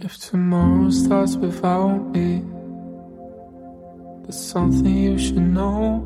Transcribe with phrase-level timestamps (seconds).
[0.00, 2.44] If tomorrow starts without me,
[4.22, 5.98] there's something you should know.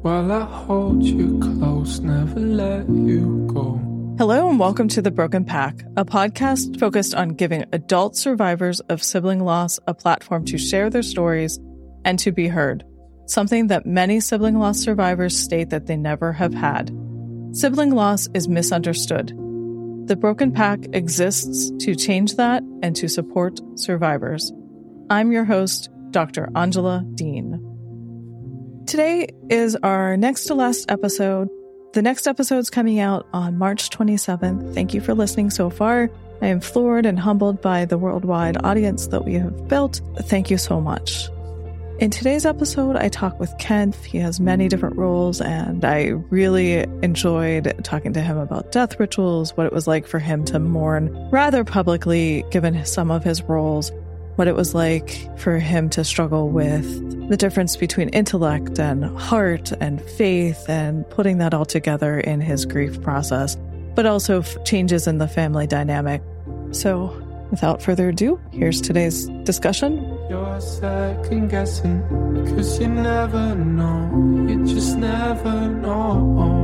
[0.00, 3.78] While I hold you close, never let you go.
[4.16, 9.02] Hello, and welcome to The Broken Pack, a podcast focused on giving adult survivors of
[9.02, 11.58] sibling loss a platform to share their stories
[12.06, 12.84] and to be heard,
[13.26, 16.88] something that many sibling loss survivors state that they never have had.
[17.52, 19.38] Sibling loss is misunderstood.
[20.06, 24.52] The Broken Pack exists to change that and to support survivors.
[25.08, 26.50] I'm your host, Dr.
[26.54, 27.58] Angela Dean.
[28.86, 31.48] Today is our next to last episode.
[31.94, 34.74] The next episode's coming out on March 27th.
[34.74, 36.10] Thank you for listening so far.
[36.42, 40.02] I am floored and humbled by the worldwide audience that we have built.
[40.18, 41.30] Thank you so much.
[42.00, 43.94] In today's episode, I talk with Kent.
[43.94, 49.56] He has many different roles, and I really enjoyed talking to him about death rituals,
[49.56, 53.92] what it was like for him to mourn rather publicly, given some of his roles,
[54.34, 59.70] what it was like for him to struggle with the difference between intellect and heart
[59.80, 63.56] and faith, and putting that all together in his grief process,
[63.94, 66.22] but also changes in the family dynamic.
[66.72, 67.16] So,
[67.52, 72.02] without further ado, here's today's discussion you're second guessing,
[72.54, 76.54] cause you never know, you just never know.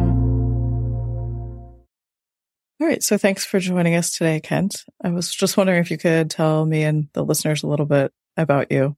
[2.80, 4.84] All right, so thanks for joining us today, Kent.
[5.04, 8.10] I was just wondering if you could tell me and the listeners a little bit
[8.38, 8.96] about you.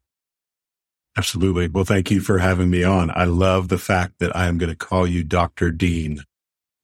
[1.17, 1.69] Absolutely.
[1.69, 3.11] Well, thank you for having me on.
[3.15, 5.71] I love the fact that I am going to call you Dr.
[5.71, 6.23] Dean.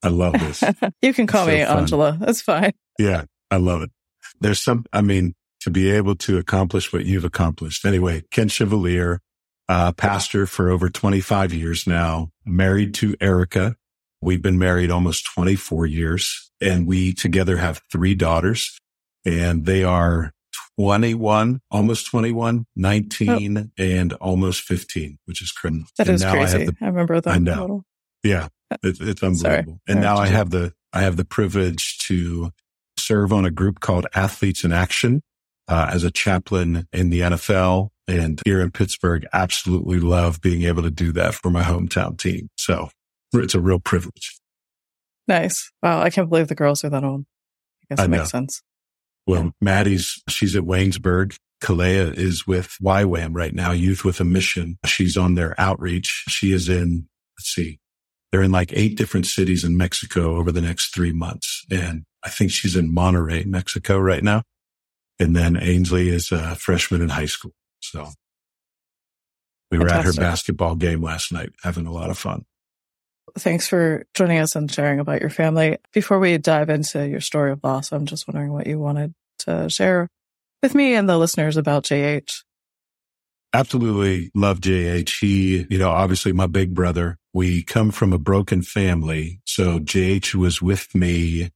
[0.02, 0.62] I love this.
[1.02, 2.18] you can call me Angela.
[2.20, 2.72] That's fine.
[2.98, 3.90] Yeah, I love it.
[4.40, 5.34] There's some, I mean,
[5.68, 7.84] to be able to accomplish what you've accomplished.
[7.84, 9.20] Anyway, Kent Chevalier,
[9.68, 13.76] uh, pastor for over 25 years now, married to Erica.
[14.22, 18.78] We've been married almost 24 years and we together have three daughters
[19.26, 20.32] and they are
[20.78, 23.64] 21, almost 21, 19 oh.
[23.76, 25.84] and almost 15, which is crazy.
[25.98, 26.62] That and is crazy.
[26.62, 27.34] I, the, I, remember that.
[27.34, 27.84] I know.
[28.24, 28.48] Yeah.
[28.82, 29.80] It, it's unbelievable.
[29.86, 32.52] and now I have the, I have the privilege to
[32.96, 35.22] serve on a group called Athletes in Action
[35.68, 39.26] uh, as a chaplain in the NFL and here in Pittsburgh.
[39.32, 42.48] Absolutely love being able to do that for my hometown team.
[42.56, 42.88] So
[43.34, 44.38] it's a real privilege.
[45.26, 45.70] Nice.
[45.82, 46.00] Wow.
[46.00, 47.26] I can't believe the girls are that old.
[47.82, 48.62] I guess it makes sense.
[49.26, 49.50] Well, yeah.
[49.60, 51.36] Maddie's, she's at Waynesburg.
[51.62, 54.78] Kalea is with YWAM right now, Youth with a Mission.
[54.86, 56.24] She's on their outreach.
[56.28, 57.80] She is in, let's see,
[58.30, 61.64] they're in like eight different cities in Mexico over the next three months.
[61.70, 64.42] And I think she's in Monterrey, Mexico right now.
[65.20, 67.52] And then Ainsley is a freshman in high school.
[67.80, 68.08] So
[69.70, 72.44] we were at her basketball game last night, having a lot of fun.
[73.36, 75.78] Thanks for joining us and sharing about your family.
[75.92, 79.68] Before we dive into your story of loss, I'm just wondering what you wanted to
[79.68, 80.08] share
[80.62, 82.42] with me and the listeners about JH.
[83.52, 85.20] Absolutely love JH.
[85.20, 87.18] He, you know, obviously my big brother.
[87.32, 89.40] We come from a broken family.
[89.44, 91.50] So JH was with me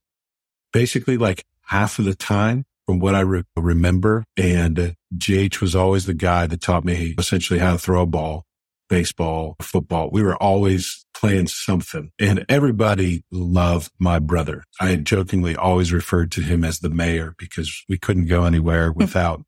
[0.71, 4.25] basically like half of the time from what I re- remember.
[4.37, 8.45] And JH was always the guy that taught me essentially how to throw a ball,
[8.89, 10.09] baseball, football.
[10.11, 14.63] We were always playing something and everybody loved my brother.
[14.79, 18.99] I jokingly always referred to him as the mayor because we couldn't go anywhere hmm.
[18.99, 19.43] without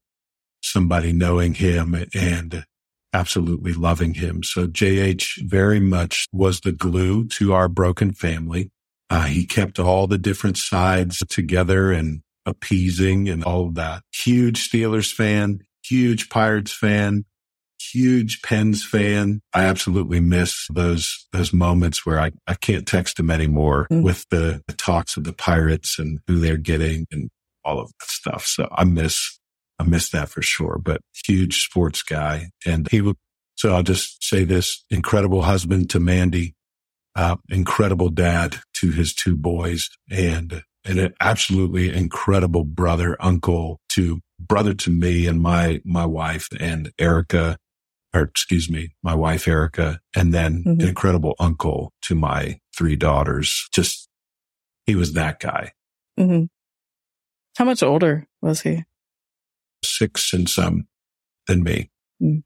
[0.62, 2.66] somebody knowing him and
[3.14, 4.44] absolutely loving him.
[4.44, 8.72] So JH very much was the glue to our broken family.
[9.10, 14.04] Uh, he kept all the different sides together and appeasing and all of that.
[14.14, 17.26] Huge Steelers fan, huge Pirates fan,
[17.80, 19.42] huge Pens fan.
[19.54, 24.04] I absolutely miss those, those moments where I, I can't text him anymore mm.
[24.04, 27.30] with the, the talks of the Pirates and who they're getting and
[27.64, 28.46] all of that stuff.
[28.46, 29.40] So I miss,
[29.80, 32.50] I miss that for sure, but huge sports guy.
[32.66, 33.18] And he would,
[33.56, 36.54] so I'll just say this incredible husband to Mandy,
[37.16, 44.22] uh, incredible dad to his two boys and and an absolutely incredible brother, uncle to
[44.40, 47.58] brother to me and my, my wife and Erica,
[48.14, 50.82] or excuse me, my wife, Erica, and then mm-hmm.
[50.82, 53.68] an incredible uncle to my three daughters.
[53.74, 54.08] Just,
[54.86, 55.72] he was that guy.
[56.20, 56.46] Mm-hmm.
[57.58, 58.84] How much older was he?
[59.84, 60.88] Six and some
[61.48, 61.90] than me.
[62.22, 62.44] Mm.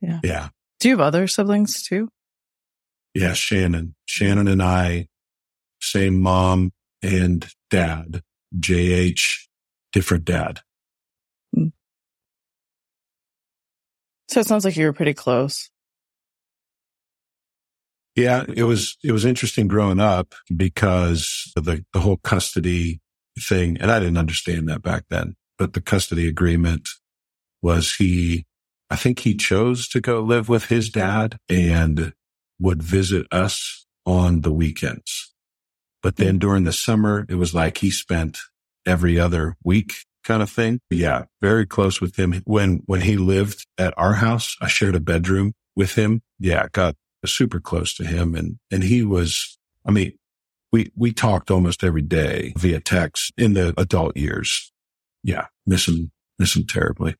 [0.00, 0.20] Yeah.
[0.22, 0.48] Yeah.
[0.80, 2.08] Do you have other siblings too?
[3.14, 3.34] Yeah.
[3.34, 5.08] Shannon, Shannon and I,
[5.80, 8.22] same mom, and dad,
[8.58, 9.46] JH,
[9.92, 10.60] different dad.
[11.54, 11.68] Hmm.
[14.28, 15.70] So it sounds like you were pretty close.
[18.16, 23.00] Yeah, it was, it was interesting growing up because of the, the whole custody
[23.38, 23.76] thing.
[23.80, 26.88] And I didn't understand that back then, but the custody agreement
[27.62, 28.46] was he,
[28.90, 32.12] I think he chose to go live with his dad and
[32.58, 35.29] would visit us on the weekends.
[36.02, 38.38] But then during the summer, it was like he spent
[38.86, 39.94] every other week
[40.24, 40.80] kind of thing.
[40.90, 42.40] Yeah, very close with him.
[42.44, 46.22] When, when he lived at our house, I shared a bedroom with him.
[46.38, 48.34] Yeah, got super close to him.
[48.34, 50.12] And, and he was, I mean,
[50.72, 54.72] we, we talked almost every day via text in the adult years.
[55.22, 55.46] Yeah.
[55.66, 57.16] Miss him, miss him terribly.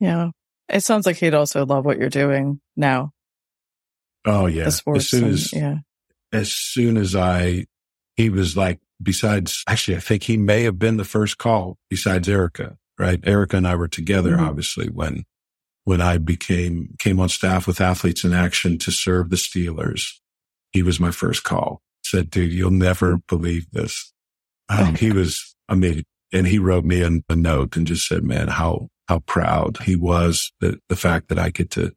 [0.00, 0.30] Yeah.
[0.68, 3.10] It sounds like he'd also love what you're doing now.
[4.24, 4.64] Oh yeah.
[4.64, 5.76] As soon and, as, yeah.
[6.32, 7.66] as soon as I,
[8.16, 12.28] he was like, besides, actually, I think he may have been the first call besides
[12.28, 13.20] Erica, right?
[13.24, 14.44] Erica and I were together, mm-hmm.
[14.44, 15.24] obviously, when,
[15.84, 20.12] when I became, came on staff with athletes in action to serve the Steelers.
[20.72, 21.80] He was my first call.
[22.04, 24.12] Said, dude, you'll never believe this.
[24.68, 28.22] Um, he was, I mean, and he wrote me a, a note and just said,
[28.22, 31.92] man, how, how proud he was that the fact that I get to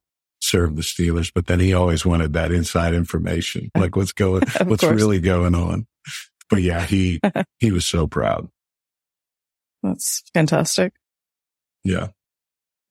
[0.47, 1.31] serve the Steelers.
[1.33, 4.95] But then he always wanted that inside information, like what's going, what's course.
[4.95, 5.87] really going on.
[6.49, 7.19] But yeah, he,
[7.59, 8.49] he was so proud.
[9.83, 10.93] That's fantastic.
[11.83, 12.07] Yeah.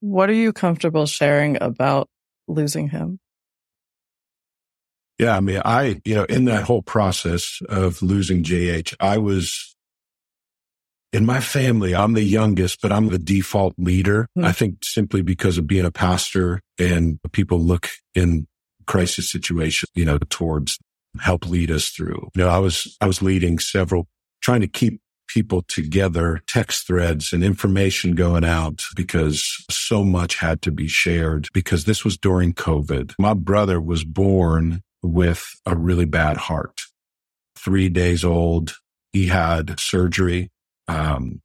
[0.00, 2.08] What are you comfortable sharing about
[2.49, 3.19] losing him?
[5.19, 5.37] Yeah.
[5.37, 9.75] I mean, I, you know, in that whole process of losing JH, I was
[11.12, 14.29] in my family, I'm the youngest, but I'm the default leader.
[14.37, 14.47] Mm-hmm.
[14.47, 18.47] I think simply because of being a pastor and people look in
[18.87, 20.79] crisis situations, you know, towards
[21.20, 22.29] help lead us through.
[22.35, 24.08] You know, I was, I was leading several,
[24.43, 30.62] trying to keep people together, text threads and information going out because so much had
[30.62, 33.14] to be shared because this was during COVID.
[33.19, 36.82] My brother was born with a really bad heart,
[37.58, 38.75] three days old.
[39.12, 40.50] He had surgery.
[40.88, 41.40] Um,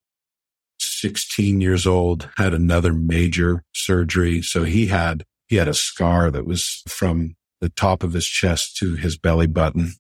[0.80, 4.42] 16 years old, had another major surgery.
[4.42, 8.78] So he had, he had a scar that was from the top of his chest
[8.78, 9.94] to his belly button.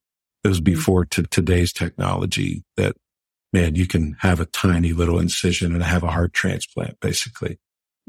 [0.43, 0.73] It was mm-hmm.
[0.73, 2.95] before to today's technology that
[3.53, 7.59] man, you can have a tiny little incision and have a heart transplant basically.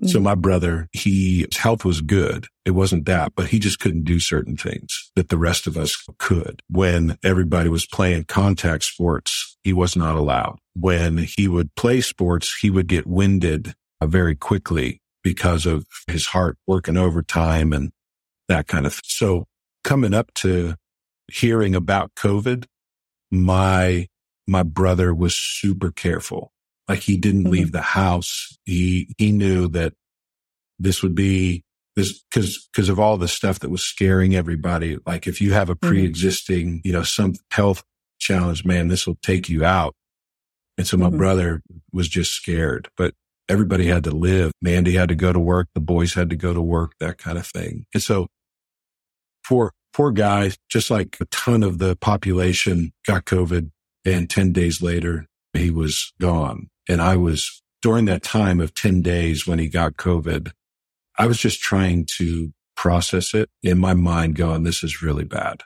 [0.01, 0.09] Mm-hmm.
[0.09, 2.47] So my brother, he, his health was good.
[2.65, 6.03] It wasn't that, but he just couldn't do certain things that the rest of us
[6.19, 6.63] could.
[6.69, 10.59] When everybody was playing contact sports, he was not allowed.
[10.75, 16.27] When he would play sports, he would get winded uh, very quickly because of his
[16.27, 17.93] heart working overtime and
[18.49, 19.01] that kind of.
[19.05, 19.47] So
[19.85, 20.75] coming up to
[21.31, 22.67] hearing about COVID,
[23.31, 24.09] my,
[24.47, 26.53] my brother was super careful.
[26.89, 27.53] Like he didn't mm-hmm.
[27.53, 28.59] leave the house.
[28.65, 29.95] He, he knew that
[30.79, 31.63] this would be
[31.95, 34.99] this cause, cause of all the stuff that was scaring everybody.
[35.07, 35.89] Like if you have a mm-hmm.
[35.89, 37.85] pre-existing, you know, some health
[38.23, 39.95] challenge, man, this will take you out.
[40.79, 41.19] And so my mm-hmm.
[41.19, 43.15] brother was just scared, but
[43.49, 44.53] everybody had to live.
[44.63, 45.69] Mandy had to go to work.
[45.75, 47.85] The boys had to go to work, that kind of thing.
[47.93, 48.29] And so
[49.47, 53.71] poor, poor guy, just like a ton of the population got COVID
[54.05, 56.69] and 10 days later he was gone.
[56.89, 60.53] And I was during that time of 10 days when he got COVID,
[61.19, 65.63] I was just trying to process it in my mind going, this is really bad.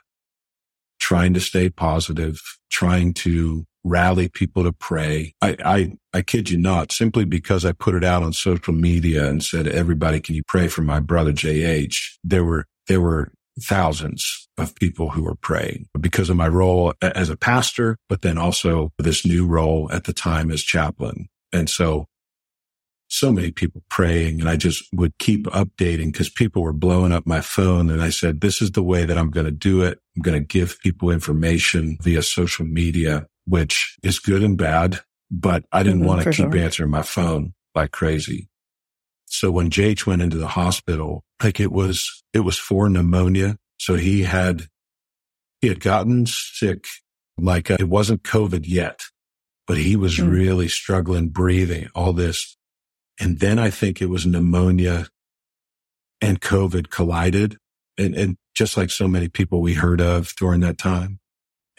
[0.99, 2.39] Trying to stay positive,
[2.69, 5.33] trying to rally people to pray.
[5.41, 9.27] I, I, I kid you not, simply because I put it out on social media
[9.27, 11.95] and said, everybody, can you pray for my brother JH?
[12.23, 13.31] There were, there were
[13.61, 18.37] thousands of people who were praying because of my role as a pastor, but then
[18.37, 21.27] also this new role at the time as chaplain.
[21.53, 22.07] And so,
[23.17, 27.25] so many people praying and I just would keep updating because people were blowing up
[27.25, 27.89] my phone.
[27.89, 29.99] And I said, this is the way that I'm going to do it.
[30.15, 34.99] I'm going to give people information via social media, which is good and bad,
[35.31, 36.57] but I didn't mm-hmm, want to keep sure.
[36.57, 38.49] answering my phone like crazy.
[39.25, 43.57] So when JH went into the hospital, like it was, it was for pneumonia.
[43.79, 44.67] So he had,
[45.61, 46.85] he had gotten sick.
[47.37, 49.01] Like uh, it wasn't COVID yet,
[49.67, 50.31] but he was mm.
[50.31, 52.56] really struggling breathing all this.
[53.19, 55.07] And then I think it was pneumonia
[56.21, 57.57] and COVID collided
[57.97, 61.19] and, and just like so many people we heard of during that time.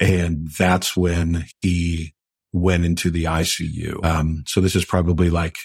[0.01, 2.15] And that's when he
[2.53, 4.05] went into the ICU.
[4.05, 5.57] Um, so this is probably like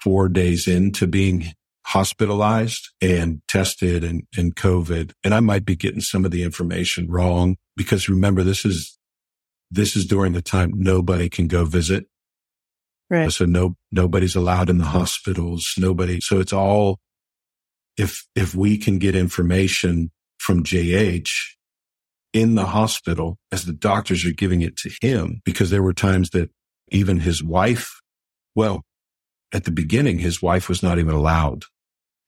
[0.00, 1.52] four days into being
[1.84, 5.12] hospitalized and tested and, and COVID.
[5.24, 8.98] And I might be getting some of the information wrong because remember, this is,
[9.70, 12.06] this is during the time nobody can go visit.
[13.12, 13.30] Right.
[13.30, 15.74] So no, nobody's allowed in the hospitals.
[15.76, 16.18] Nobody.
[16.22, 16.98] So it's all,
[17.98, 21.30] if, if we can get information from JH
[22.32, 26.30] in the hospital as the doctors are giving it to him, because there were times
[26.30, 26.48] that
[26.90, 28.00] even his wife,
[28.54, 28.80] well,
[29.52, 31.64] at the beginning, his wife was not even allowed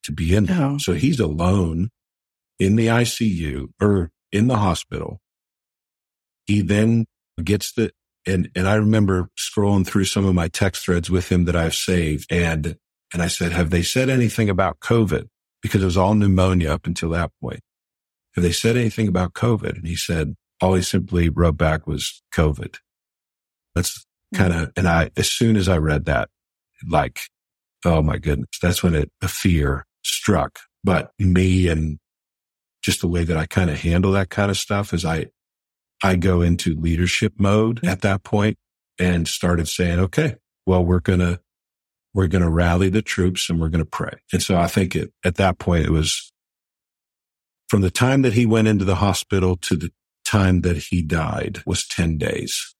[0.03, 0.61] to be in there.
[0.61, 0.77] Oh.
[0.77, 1.89] So he's alone
[2.59, 5.19] in the ICU or er, in the hospital.
[6.45, 7.05] He then
[7.43, 7.91] gets the,
[8.25, 11.75] and, and I remember scrolling through some of my text threads with him that I've
[11.75, 12.31] saved.
[12.31, 12.77] And,
[13.13, 15.27] and I said, have they said anything about COVID?
[15.61, 17.61] Because it was all pneumonia up until that point.
[18.35, 19.77] Have they said anything about COVID?
[19.77, 22.77] And he said, all he simply wrote back was COVID.
[23.75, 24.37] That's hmm.
[24.37, 26.29] kind of, and I, as soon as I read that,
[26.87, 27.21] like,
[27.83, 30.59] oh my goodness, that's when it, the fear struck.
[30.83, 31.99] But me and
[32.81, 35.27] just the way that I kind of handle that kind of stuff is I,
[36.05, 38.57] I go into leadership mode at that point
[38.99, 40.35] and started saying, okay,
[40.65, 41.39] well, we're going to,
[42.13, 44.19] we're going to rally the troops and we're going to pray.
[44.31, 46.31] And so I think it, at that point, it was
[47.69, 49.91] from the time that he went into the hospital to the
[50.23, 52.75] time that he died was 10 days.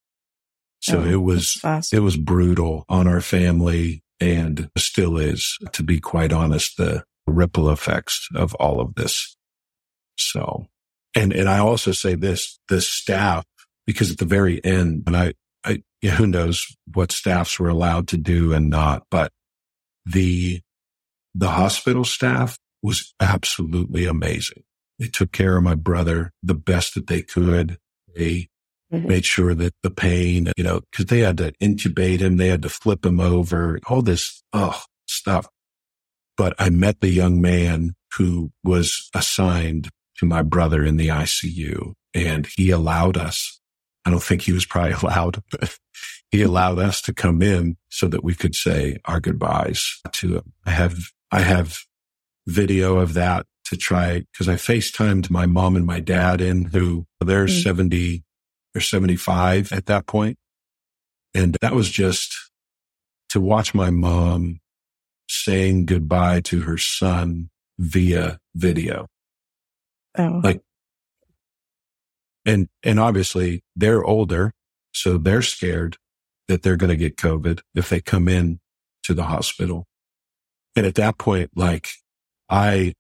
[0.81, 1.59] So Oh, it was,
[1.91, 7.71] it was brutal on our family and still is, to be quite honest, the ripple
[7.71, 9.35] effects of all of this.
[10.17, 10.67] So,
[11.15, 13.45] and, and I also say this, the staff,
[13.87, 18.07] because at the very end, and I, I, yeah, who knows what staffs were allowed
[18.09, 19.31] to do and not, but
[20.05, 20.61] the,
[21.33, 24.63] the hospital staff was absolutely amazing.
[24.99, 27.77] They took care of my brother the best that they could.
[28.15, 28.47] They
[28.93, 29.07] Mhm.
[29.07, 32.37] made sure that the pain, you know, cause they had to intubate him.
[32.37, 35.47] They had to flip him over, all this, oh, stuff.
[36.37, 41.93] But I met the young man who was assigned to my brother in the ICU
[42.13, 43.59] and he allowed us.
[44.05, 45.77] I don't think he was probably allowed, but
[46.31, 50.53] he allowed us to come in so that we could say our goodbyes to him.
[50.65, 50.97] I have,
[51.31, 51.79] I have
[52.47, 57.05] video of that to try because I FaceTimed my mom and my dad in who
[57.19, 57.63] they're Mm.
[57.63, 58.23] 70
[58.75, 60.37] or 75 at that point.
[61.33, 62.35] And that was just
[63.29, 64.59] to watch my mom
[65.27, 69.07] saying goodbye to her son via video.
[70.17, 70.61] Oh, Like,
[72.45, 74.51] and, and obviously they're older.
[74.93, 75.97] So they're scared
[76.47, 78.59] that they're going to get COVID if they come in
[79.03, 79.85] to the hospital.
[80.75, 81.89] And at that point, like
[82.49, 82.93] I,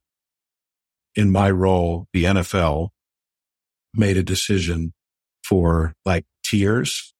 [1.15, 2.89] in my role, the NFL
[3.93, 4.93] made a decision
[5.43, 7.13] for like tiers.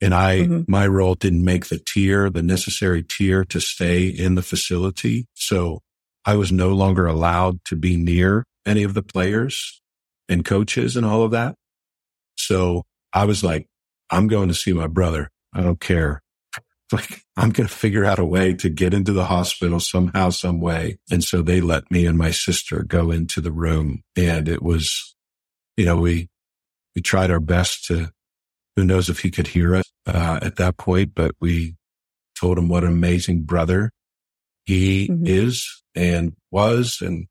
[0.00, 0.68] And I, Mhm.
[0.68, 5.26] my role didn't make the tier, the necessary tier to stay in the facility.
[5.34, 5.80] So
[6.24, 9.80] I was no longer allowed to be near any of the players
[10.28, 11.54] and coaches and all of that.
[12.36, 12.82] So
[13.12, 13.66] I was like,
[14.10, 15.30] I'm going to see my brother.
[15.54, 16.22] I don't care.
[16.92, 20.60] Like I'm going to figure out a way to get into the hospital somehow, some
[20.60, 20.98] way.
[21.10, 25.16] And so they let me and my sister go into the room and it was,
[25.76, 26.28] you know, we,
[26.94, 28.10] we tried our best to,
[28.76, 31.74] who knows if he could hear us, uh, at that point, but we
[32.38, 33.90] told him what an amazing brother
[34.64, 35.26] he Mhm.
[35.26, 36.98] is and was.
[37.00, 37.26] And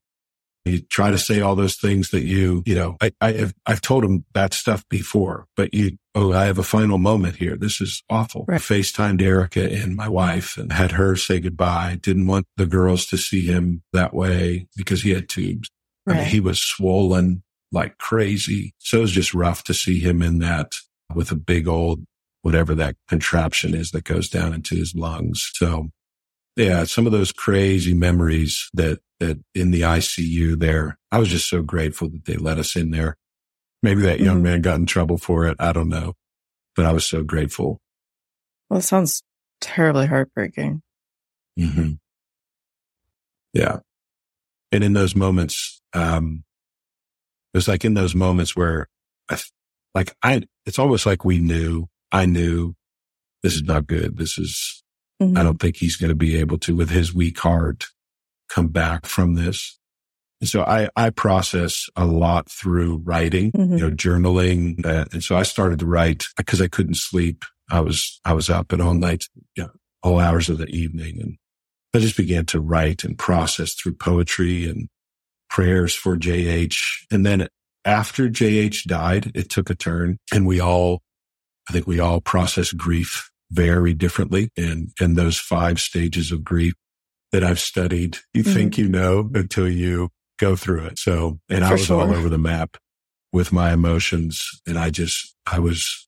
[0.66, 3.82] you try to say all those things that you, you know, I, I have, I've
[3.82, 7.56] told him that stuff before, but you, oh, I have a final moment here.
[7.56, 8.46] This is awful.
[8.48, 8.60] Right.
[8.60, 12.00] FaceTimed Erica and my wife and had her say goodbye.
[12.02, 15.70] Didn't want the girls to see him that way because he had tubes.
[16.08, 16.28] I mean, right.
[16.28, 18.74] he was swollen like crazy.
[18.80, 20.72] So it was just rough to see him in that
[21.14, 22.06] with a big old,
[22.42, 25.52] whatever that contraption is that goes down into his lungs.
[25.54, 25.90] So
[26.56, 31.50] yeah, some of those crazy memories that, that in the ICU there, I was just
[31.50, 33.18] so grateful that they let us in there.
[33.84, 34.44] Maybe that young Mhm.
[34.44, 35.56] man got in trouble for it.
[35.60, 36.14] I don't know,
[36.76, 37.80] but I was so grateful.
[38.70, 39.22] well, it sounds
[39.62, 40.82] terribly heartbreaking.
[41.58, 41.92] hmm
[43.54, 43.80] Yeah.
[44.72, 46.44] And in those moments, um,
[47.54, 48.88] it was like in those moments where
[49.30, 49.38] I,
[49.94, 52.74] like I, it's almost like we knew, I knew
[53.44, 54.18] this is not good.
[54.18, 54.84] This is,
[55.22, 55.38] Mhm.
[55.38, 57.86] I don't think he's going to be able to, with his weak heart,
[58.50, 59.80] come back from this.
[60.42, 63.80] And so I, I process a lot through writing, Mhm.
[63.80, 64.86] you know, journaling.
[64.86, 67.46] Uh, and so I started to write because I couldn't sleep.
[67.70, 69.70] I was, I was up at all night, you know,
[70.04, 71.20] all hours of the evening.
[71.22, 71.38] And
[71.94, 74.90] I just began to write and process through poetry and
[75.50, 77.06] prayers for JH.
[77.10, 77.48] And then
[77.86, 81.02] after JH died, it took a turn and we all,
[81.70, 86.74] I think we all process grief very differently in, and those five stages of grief
[87.32, 88.54] that I've studied, you Mhm.
[88.54, 90.10] think you know until you
[90.40, 91.00] go through it.
[91.00, 92.78] So, and I For was all over the map
[93.32, 96.08] with my emotions and I just, I was,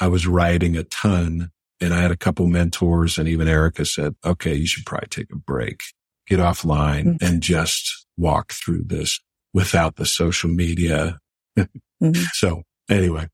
[0.00, 1.50] I was writing a ton
[1.80, 5.32] and I had a couple mentors and even Erica said, okay, you should probably take
[5.32, 5.80] a break,
[6.26, 7.22] get offline Mm.
[7.22, 9.20] and just walk through this
[9.54, 11.18] without the social media.
[12.02, 12.14] Mhm.
[12.34, 13.28] So anyway,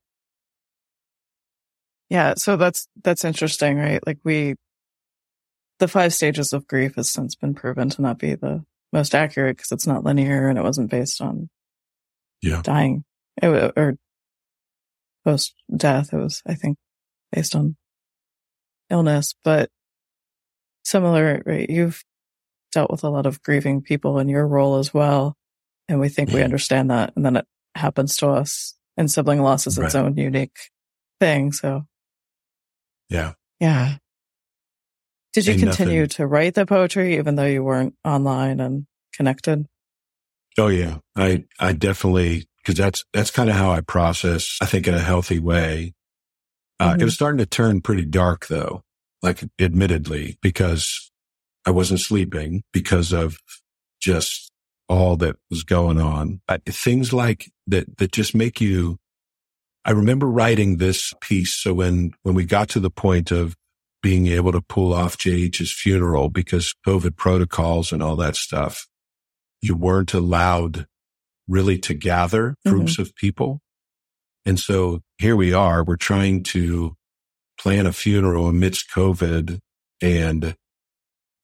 [2.10, 2.34] Yeah.
[2.36, 4.04] So that's, that's interesting, right?
[4.06, 4.54] Like we,
[5.78, 9.56] the five stages of grief has since been proven to not be the most accurate
[9.56, 11.48] because it's not linear and it wasn't based on
[12.42, 12.60] Yeah.
[12.62, 13.04] dying
[13.42, 13.96] it, or
[15.24, 16.12] post death.
[16.12, 16.76] It was, I think,
[17.32, 17.76] based on
[18.90, 19.70] illness, but
[20.84, 21.68] similar, right?
[21.68, 22.04] You've
[22.72, 25.36] dealt with a lot of grieving people in your role as well.
[25.88, 26.44] And we think we Mhm.
[26.44, 27.12] understand that.
[27.16, 30.04] And then it happens to us and sibling loss is its Right.
[30.04, 30.70] own unique
[31.20, 31.52] thing.
[31.52, 31.86] So
[33.08, 33.32] Yeah.
[33.60, 33.96] yeah.
[35.32, 38.86] Did you Ain't continue nothing- to write the poetry even though you weren't online and
[39.14, 39.66] connected?
[40.58, 40.98] Oh yeah.
[41.16, 45.00] I, I definitely, cause that's, that's kind of how I process, I think in a
[45.00, 45.92] healthy way.
[46.80, 47.00] Uh, Mhm.
[47.00, 48.82] it was starting to turn pretty dark though,
[49.22, 51.10] like admittedly, because
[51.66, 53.38] I wasn't sleeping because of
[54.00, 54.50] just
[54.88, 56.40] all that was going on.
[56.48, 58.98] I, things like that, that just make you,
[59.84, 61.54] I remember writing this piece.
[61.54, 63.54] So when, when we got to the point of
[64.02, 68.86] being able to pull off JH's funeral because COVID protocols and all that stuff,
[69.60, 70.86] you weren't allowed
[71.48, 72.70] really to gather mm-hmm.
[72.70, 73.60] groups of people.
[74.46, 76.96] And so here we are, we're trying to
[77.58, 79.58] plan a funeral amidst COVID
[80.02, 80.56] and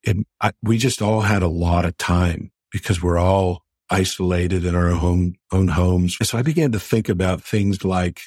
[0.03, 4.75] it, I, we just all had a lot of time because we're all isolated in
[4.75, 6.17] our own, own homes.
[6.21, 8.21] And so I began to think about things like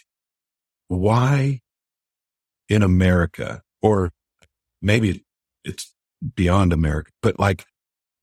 [0.88, 1.62] why
[2.70, 4.12] in America or
[4.82, 5.24] maybe
[5.64, 5.94] it's
[6.36, 7.66] beyond America, but like,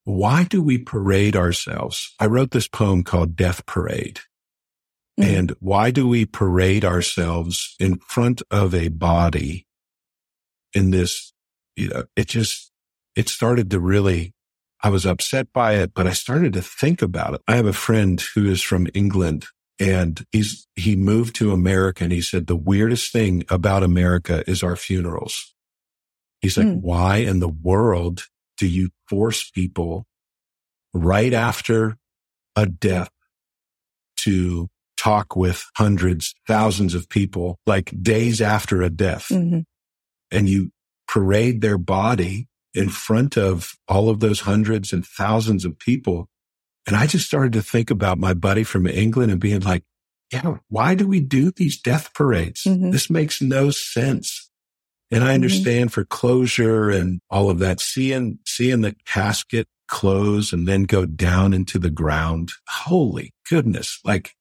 [0.04, 2.14] why do we parade ourselves?
[2.18, 4.20] I wrote this poem called Death Parade.
[5.18, 5.24] Mhm.
[5.38, 9.66] And why do we parade ourselves in front of a body
[10.72, 11.32] in this,
[11.76, 12.72] you know, it just,
[13.16, 14.32] it started to really,
[14.82, 17.42] I was upset by it, but I started to think about it.
[17.46, 19.46] I have a friend who is from England
[19.78, 24.62] and he's, he moved to America and he said the weirdest thing about America is
[24.62, 25.54] our funerals.
[26.40, 26.74] He's like, Hmm.
[26.80, 28.22] why in the world
[28.56, 30.06] do you force people
[30.94, 31.98] right after
[32.56, 33.10] a death
[34.24, 39.64] to talk with hundreds, thousands of people, like days after a death, Mhm.
[40.30, 40.72] and you
[41.08, 46.28] parade their body in front of all of those hundreds and thousands of people.
[46.86, 49.84] And I just started to think about my buddy from England and being like,
[50.32, 52.62] yeah, why do we do these death parades?
[52.64, 52.92] Mhm.
[52.92, 54.48] This makes no sense.
[55.10, 55.34] And I Mhm.
[55.34, 61.04] understand for closure and all of that, seeing, seeing the casket close and then go
[61.04, 62.52] down into the ground.
[62.68, 63.98] Holy goodness.
[64.04, 64.34] Like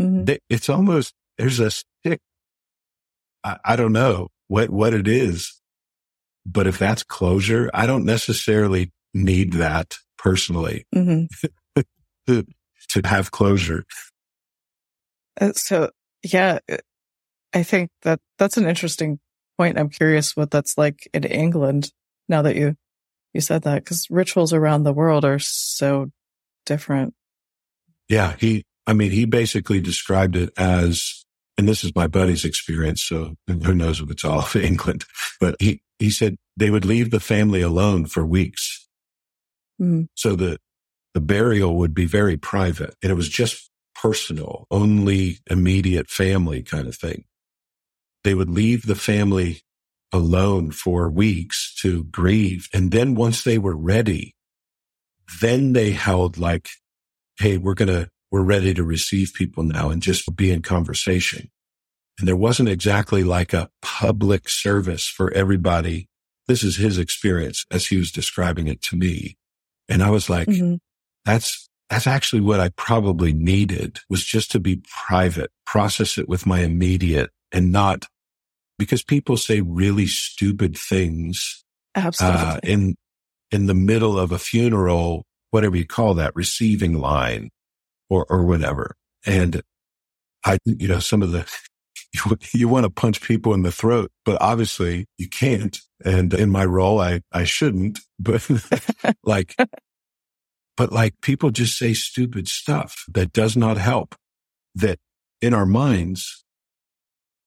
[0.00, 0.26] Mhm.
[0.26, 2.20] th- it's almost, there's a stick.
[3.44, 5.55] I, I don't know what, what it is,
[6.46, 11.28] but if that's closure, I don't necessarily need that personally Mhm.
[12.26, 12.46] to,
[12.88, 13.84] to have closure.
[15.40, 15.90] Uh, So
[16.22, 16.78] yeah, uh,
[17.52, 19.18] I think that that's an interesting
[19.58, 19.78] point.
[19.78, 21.90] I'm curious what that's like in England
[22.28, 22.76] now that you,
[23.32, 26.10] you said that because rituals around the world are so
[26.64, 27.14] different.
[28.08, 28.34] Yeah.
[28.38, 31.24] He, I mean, he basically described it as,
[31.58, 33.02] and this is my buddy's experience.
[33.02, 35.04] So who knows if it's all of England,
[35.40, 38.88] but he, he said they would leave the family alone for weeks.
[39.80, 40.08] Mm.
[40.14, 40.58] So the,
[41.14, 46.86] the burial would be very private and it was just personal, only immediate family kind
[46.86, 47.24] of thing.
[48.24, 49.62] They would leave the family
[50.12, 52.68] alone for weeks to grieve.
[52.72, 54.34] And then once they were ready,
[55.40, 56.68] then they held like,
[57.38, 61.50] Hey, we're going to, we're ready to receive people now and just be in conversation.
[62.18, 66.08] And there wasn't exactly like a public service for everybody.
[66.48, 69.36] This is his experience as he was describing it to me.
[69.88, 70.78] And I was like, Mhm.
[71.24, 76.46] that's, that's actually what I probably needed was just to be private, process it with
[76.46, 78.06] my immediate and not
[78.78, 82.40] because people say really stupid things, Absolutely.
[82.40, 82.96] uh, in,
[83.50, 87.50] in the middle of a funeral, whatever you call that receiving line
[88.08, 88.96] or, or whatever.
[89.24, 89.62] And
[90.44, 91.50] I, you know, some of the,
[92.14, 95.78] you, you want to punch people in the throat, but obviously you can't.
[96.04, 98.48] And in my role, I, I shouldn't, but
[99.24, 99.56] like,
[100.76, 104.14] but like people just say stupid stuff that does not help
[104.74, 104.98] that
[105.40, 106.44] in our minds,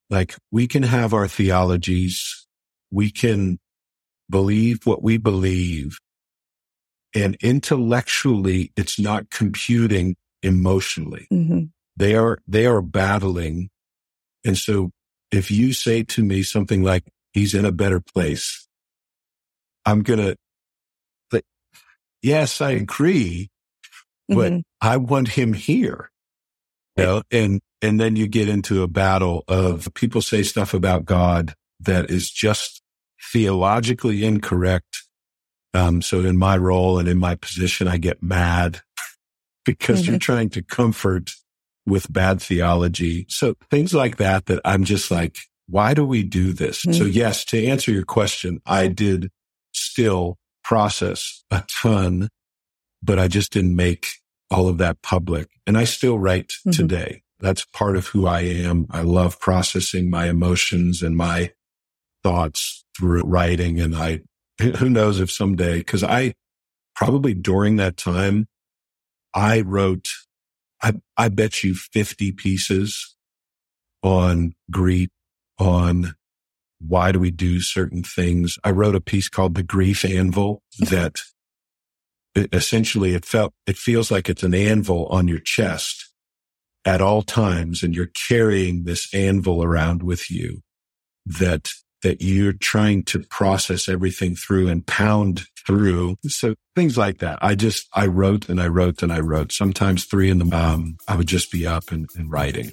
[0.09, 2.47] like we can have our theologies.
[2.91, 3.59] We can
[4.29, 5.99] believe what we believe
[7.15, 11.27] and intellectually it's not computing emotionally.
[11.31, 11.71] Mhm.
[11.97, 13.69] They are, they are battling.
[14.45, 14.91] And so
[15.31, 18.67] if you say to me something like, he's in a better place,
[19.85, 20.35] I'm going to,
[21.31, 21.45] like,
[22.21, 23.49] yes, I agree,
[24.29, 24.63] but Mhm.
[24.81, 26.11] I want him here.
[26.97, 31.05] You know, and, and then you get into a battle of people say stuff about
[31.05, 32.81] God that is just
[33.31, 35.03] theologically incorrect
[35.73, 38.81] Um, so in my role and in my position, I get mad
[39.65, 40.11] because mm-hmm.
[40.11, 41.31] you're trying to comfort
[41.85, 43.25] with bad theology.
[43.29, 46.85] So things like that, that I'm just like, why do we do this?
[46.85, 46.93] Mm-hmm.
[46.93, 49.29] So yes, to answer your question, I did
[49.73, 52.29] still process a ton,
[53.01, 54.07] but I just didn't make
[54.51, 55.47] all of that public.
[55.67, 56.71] And I still write mm-hmm.
[56.71, 57.23] today.
[57.39, 58.87] That's part of who I am.
[58.89, 61.51] I love processing my emotions and my
[62.23, 63.79] thoughts through writing.
[63.79, 64.21] And I,
[64.61, 66.33] who knows if someday, cause I
[66.95, 68.47] probably during that time,
[69.33, 70.07] I wrote,
[70.81, 73.15] I, I bet you 50 pieces
[74.01, 75.09] on grief,
[75.57, 76.15] on
[76.79, 78.57] why do we do certain things?
[78.63, 81.17] I wrote a piece called the grief anvil that
[82.35, 86.11] essentially it felt, it feels like it's an anvil on your chest
[86.85, 87.83] at all times.
[87.83, 90.61] And you're carrying this anvil around with you
[91.25, 91.71] that,
[92.03, 96.15] that you're trying to process everything through and pound through.
[96.27, 97.39] So things like that.
[97.41, 99.51] I just, I wrote and I wrote and I wrote.
[99.51, 102.71] Sometimes three in the, um, I would just be up and, and writing.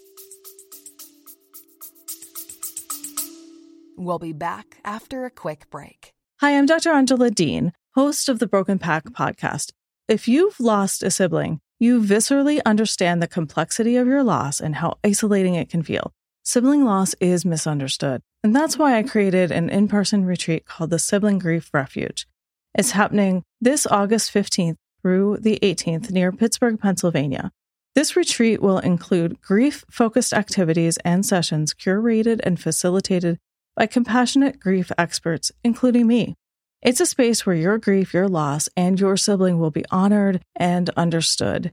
[3.99, 6.13] We'll be back after a quick break.
[6.41, 6.91] Hi, I'm Dr.
[6.91, 9.73] Angela Dean, host of the Broken Pack podcast.
[10.07, 14.99] If you've lost a sibling, you viscerally understand the complexity of your loss and how
[15.03, 16.13] isolating it can feel.
[16.49, 18.23] Sibling loss is misunderstood.
[18.45, 22.29] And that's why I created an in person retreat called the Sibling Grief Refuge.
[22.73, 27.51] It's happening this August 15th through the 18th near Pittsburgh, Pennsylvania.
[27.97, 33.39] This retreat will include grief focused activities and sessions curated and facilitated
[33.75, 36.37] by compassionate grief experts, including me.
[36.81, 40.91] It's a space where your grief, your loss, and your sibling will be honored and
[40.91, 41.73] understood.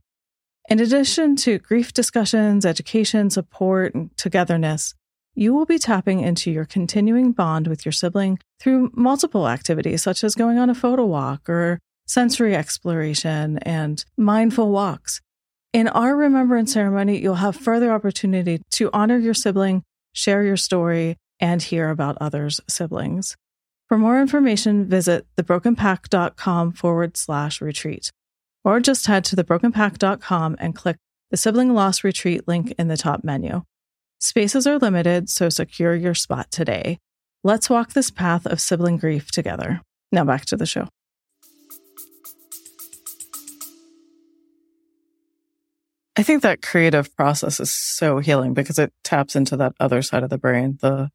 [0.68, 4.94] In addition to grief discussions, education, support, and togetherness,
[5.34, 10.24] you will be tapping into your continuing bond with your sibling through multiple activities, such
[10.24, 15.20] as going on a photo walk or sensory exploration and mindful walks.
[15.74, 21.18] In our remembrance ceremony, you'll have further opportunity to honor your sibling, share your story,
[21.40, 23.36] and hear about others' siblings.
[23.88, 28.10] For more information, visit thebrokenpack.com forward slash retreat,
[28.64, 30.96] or just head to thebrokenpack.com and click
[31.30, 33.62] the Sibling Loss Retreat link in the top menu.
[34.18, 36.98] Spaces are limited, so secure your spot today.
[37.42, 39.82] Let's walk this path of sibling grief together.
[40.10, 40.88] Now back to the show.
[46.16, 50.22] I think that creative process is so healing because it taps into that other side
[50.22, 51.10] of the brain, the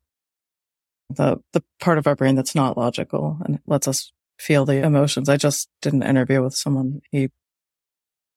[1.09, 5.29] the the part of our brain that's not logical and lets us feel the emotions.
[5.29, 7.01] I just did an interview with someone.
[7.12, 7.29] He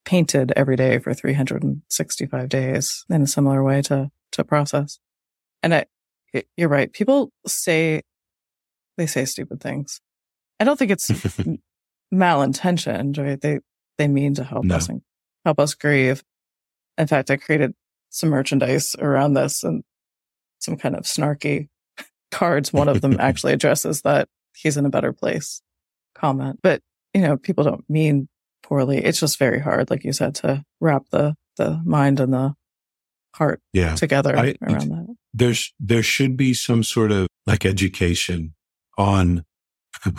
[0.05, 4.99] painted every day for 365 days in a similar way to to process.
[5.62, 5.85] And I,
[6.57, 6.93] you're right.
[6.93, 8.03] People say
[8.97, 10.01] they say stupid things.
[10.59, 11.11] I don't think it's
[12.15, 13.41] malintentioned, right?
[13.41, 13.61] They
[13.99, 14.77] they mean to help no.
[14.77, 15.03] us and
[15.45, 16.23] help us grieve.
[16.99, 17.75] In fact, I created
[18.11, 19.83] some merchandise around this and
[20.59, 21.69] some kind of snarky
[22.31, 25.62] cards, one of them actually addresses that he's in a better place
[26.15, 26.61] comment.
[26.62, 26.83] But,
[27.15, 28.29] you know, people don't mean
[28.62, 28.98] poorly.
[28.98, 32.55] It's just very hard, like you said, to wrap the, the mind and the
[33.35, 33.94] heart yeah.
[33.94, 35.16] together I, around that.
[35.35, 38.55] There's, there should be some sort of like education
[38.96, 39.44] on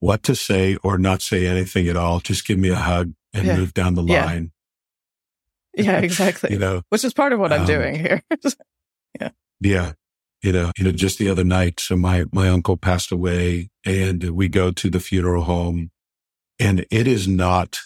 [0.00, 2.20] what to say or not say anything at all.
[2.20, 3.56] Just give me a hug and yeah.
[3.56, 4.52] move down the line.
[5.74, 6.52] Yeah, yeah exactly.
[6.52, 8.22] you know, which is part of what I'm um, doing here.
[9.20, 9.30] yeah.
[9.60, 9.92] Yeah
[10.46, 14.30] you know, you know, just the other night, so my, my uncle passed away and
[14.30, 15.90] we go to the funeral home
[16.58, 17.78] and it is not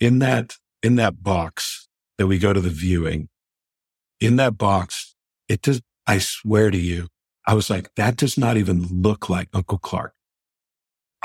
[0.00, 3.28] in that, in that box that we go to the viewing
[4.20, 5.14] in that box.
[5.48, 7.08] It does, I swear to you,
[7.46, 10.12] I was like, that does not even look like Uncle Clark.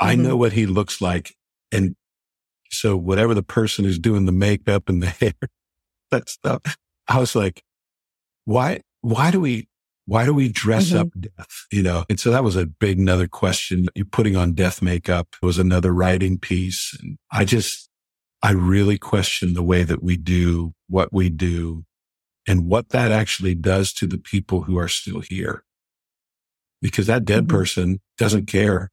[0.00, 0.08] Mm-hmm.
[0.08, 1.34] I know what he looks like.
[1.72, 1.96] And
[2.70, 5.34] so whatever the person is doing the makeup and the hair,
[6.10, 6.76] that stuff,
[7.08, 7.62] I was like,
[8.44, 9.68] why, why do we,
[10.12, 10.98] why do we dress mm-hmm.
[10.98, 11.66] up death?
[11.72, 13.88] You know, and so that was a big another question.
[13.94, 16.94] You putting on death makeup was another writing piece.
[17.00, 17.88] And I just,
[18.42, 21.84] I really question the way that we do what we do
[22.46, 25.64] and what that actually does to the people who are still here.
[26.82, 27.56] Because that dead mm-hmm.
[27.56, 28.90] person doesn't care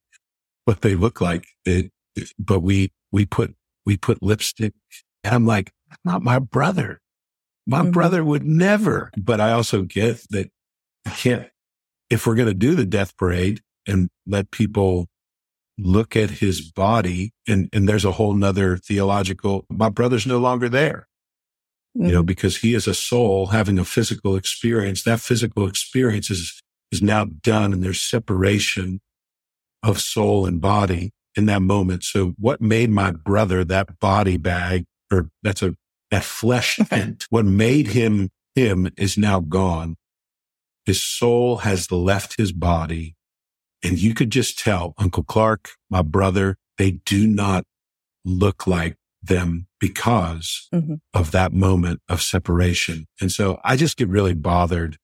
[0.63, 1.47] what they look like.
[1.65, 1.91] It,
[2.39, 3.55] but we, we put,
[3.85, 4.71] we put lipstick
[5.25, 5.73] and I'm like,
[6.05, 7.01] not my brother.
[7.67, 7.91] My mm-hmm.
[7.91, 9.11] brother would never.
[9.17, 10.49] But I also get that
[11.05, 11.49] I can't,
[12.09, 15.07] if we're going to do the death parade and let people
[15.77, 20.69] look at his body and, and there's a whole nother theological, my brother's no longer
[20.69, 21.07] there,
[21.97, 22.07] mm-hmm.
[22.07, 22.25] you know, mm-hmm.
[22.25, 25.03] because he is a soul having a physical experience.
[25.03, 28.99] That physical experience is, is now done and there's separation
[29.83, 31.11] of soul and body.
[31.35, 32.03] in that moment.
[32.03, 35.75] So what made my brother that body bag or that's a,
[36.11, 39.95] that flesh tent, what made him him is now gone.
[40.89, 43.15] His soul has left his body.
[43.83, 47.63] And you could just tell Uncle Clark, my brother, they do not
[48.25, 50.95] look like them because mm-hmm.
[51.13, 53.05] of that moment of separation.
[53.21, 54.97] And so I just get really bothered.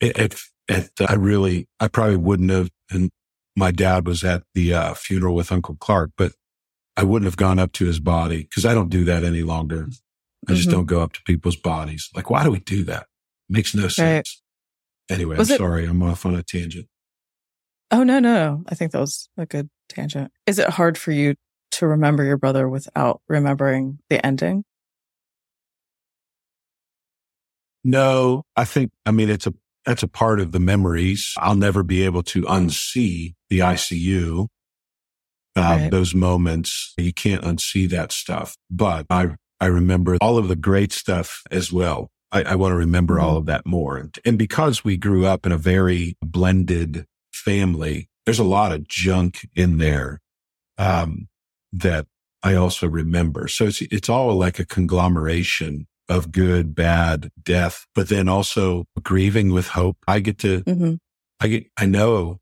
[0.00, 0.36] At,
[0.68, 3.10] at, I really, I probably wouldn't have, and
[3.56, 6.30] my dad was at the uh, funeral with Uncle Clark, but
[6.96, 9.88] I wouldn't have gone up to his body because I don't do that any longer.
[10.46, 10.76] I just mm-hmm.
[10.76, 12.08] don't go up to people's bodies.
[12.14, 13.08] Like, why do we do that?
[13.48, 13.98] Makes no sense.
[13.98, 14.28] Right.
[15.10, 15.86] Anyway, was I'm it, sorry.
[15.86, 16.86] I'm off on a tangent.
[17.90, 18.64] Oh, no, no.
[18.68, 20.30] I think that was a good tangent.
[20.46, 21.34] Is it hard for you
[21.72, 24.64] to remember your brother without remembering the ending?
[27.84, 29.54] No, I think, I mean, it's a,
[29.86, 31.32] that's a part of the memories.
[31.38, 34.48] I'll never be able to unsee the ICU.
[35.56, 35.90] Uh, right.
[35.90, 38.56] Those moments, you can't unsee that stuff.
[38.70, 42.10] But I, I remember all of the great stuff as well.
[42.32, 43.24] I, I want to remember mm-hmm.
[43.24, 44.10] all of that more.
[44.24, 49.48] And because we grew up in a very blended family, there's a lot of junk
[49.54, 50.20] in there.
[50.76, 51.28] Um,
[51.72, 52.06] that
[52.42, 53.48] I also remember.
[53.48, 59.52] So it's, it's all like a conglomeration of good, bad, death, but then also grieving
[59.52, 59.98] with hope.
[60.06, 60.94] I get to, mm-hmm.
[61.40, 62.40] I get, I know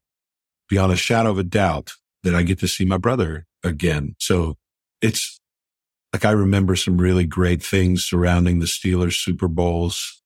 [0.69, 4.15] beyond a shadow of a doubt that I get to see my brother again.
[4.19, 4.57] So
[5.01, 5.41] it's
[6.17, 10.23] like I remember some really great things surrounding the Steelers Super Bowls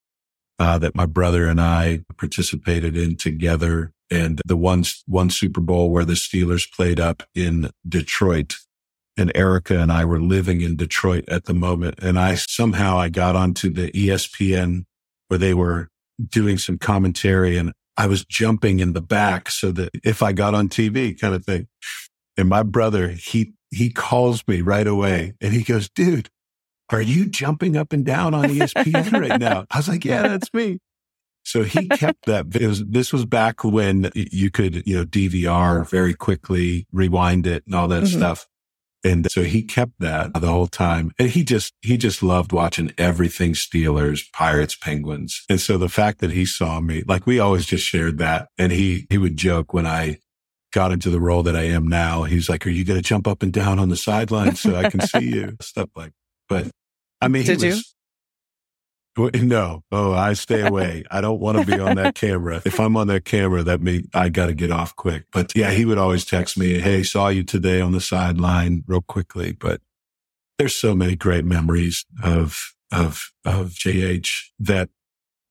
[0.61, 3.92] uh, that my brother and I participated in together.
[4.09, 8.55] And the one, one Super Bowl where the Steelers played up in Detroit
[9.16, 11.96] and Erica and I were living in Detroit at the moment.
[12.00, 14.85] And I somehow I got onto the ESPN
[15.26, 15.88] where they were
[16.24, 20.55] doing some commentary and I was jumping in the back so that if I got
[20.55, 21.66] on TV kind of thing.
[22.37, 26.28] And my brother, he, he calls me right away and he goes, dude,
[26.90, 29.64] are you jumping up and down on ESPN right now?
[29.70, 30.78] I was like, yeah, that's me.
[31.44, 32.54] So he kept that.
[32.61, 37.74] Was, this was back when you could, you know, DVR very quickly, rewind it and
[37.74, 38.18] all that mm-hmm.
[38.18, 38.46] stuff.
[39.02, 41.12] And so he kept that the whole time.
[41.18, 45.42] And he just, he just loved watching everything Steelers, Pirates, Penguins.
[45.48, 48.48] And so the fact that he saw me, like we always just shared that.
[48.59, 50.18] And he, he would joke when I
[50.72, 52.24] got into the role that I am now.
[52.24, 54.90] He's like, are you going to jump up and down on the sideline so I
[54.90, 55.56] can see you?
[55.61, 56.12] Stuff like,
[56.48, 56.70] but
[57.20, 57.83] I mean, Did was, you?
[59.42, 59.83] No.
[59.90, 61.04] Oh, I stay away.
[61.11, 62.62] I don't want to be on that camera.
[62.64, 65.24] If I'm on that camera, that means I got to get off quick.
[65.33, 69.02] But yeah, he would always text me, Hey, saw you today on the sideline real
[69.02, 69.52] quickly.
[69.52, 69.80] But
[70.59, 74.28] there's so many great memories of, of, of JH
[74.61, 74.88] that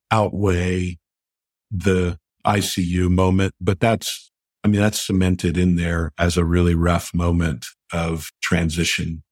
[0.10, 0.98] outweigh
[1.70, 3.54] the ICU moment.
[3.60, 4.32] But that's,
[4.64, 9.24] I mean, that's cemented in there as a really rough moment of transition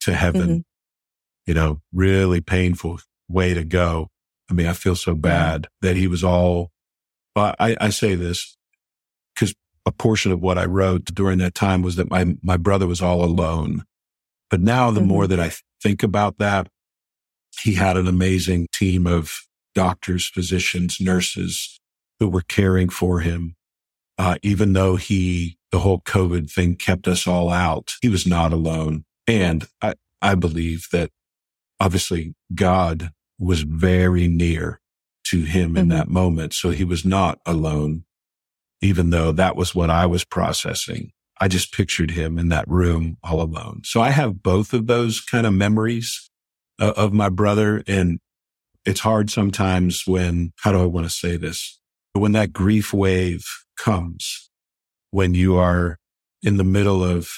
[0.00, 0.48] to heaven.
[0.48, 0.58] Mm-hmm.
[1.46, 4.08] You know, really painful way to go.
[4.50, 6.70] I mean, I feel so bad that he was all,
[7.36, 8.56] I, I say this
[9.34, 9.54] because
[9.86, 13.00] a portion of what I wrote during that time was that my, my brother was
[13.00, 13.84] all alone.
[14.50, 15.08] But now the mm-hmm.
[15.08, 16.68] more that I think about that,
[17.60, 19.32] he had an amazing team of
[19.74, 21.80] doctors, physicians, nurses
[22.20, 23.54] who were caring for him.
[24.18, 28.52] Uh, even though he, the whole COVID thing kept us all out, he was not
[28.52, 29.04] alone.
[29.28, 31.10] And I, I believe that
[31.78, 34.80] obviously God was very near
[35.26, 35.96] to him in mm-hmm.
[35.96, 36.52] that moment.
[36.54, 38.04] So he was not alone,
[38.80, 41.12] even though that was what I was processing.
[41.40, 43.82] I just pictured him in that room all alone.
[43.84, 46.28] So I have both of those kind of memories
[46.80, 47.84] uh, of my brother.
[47.86, 48.18] And
[48.84, 51.78] it's hard sometimes when, how do I want to say this?
[52.14, 53.44] When that grief wave
[53.78, 54.50] comes,
[55.10, 55.98] when you are
[56.42, 57.30] in the middle of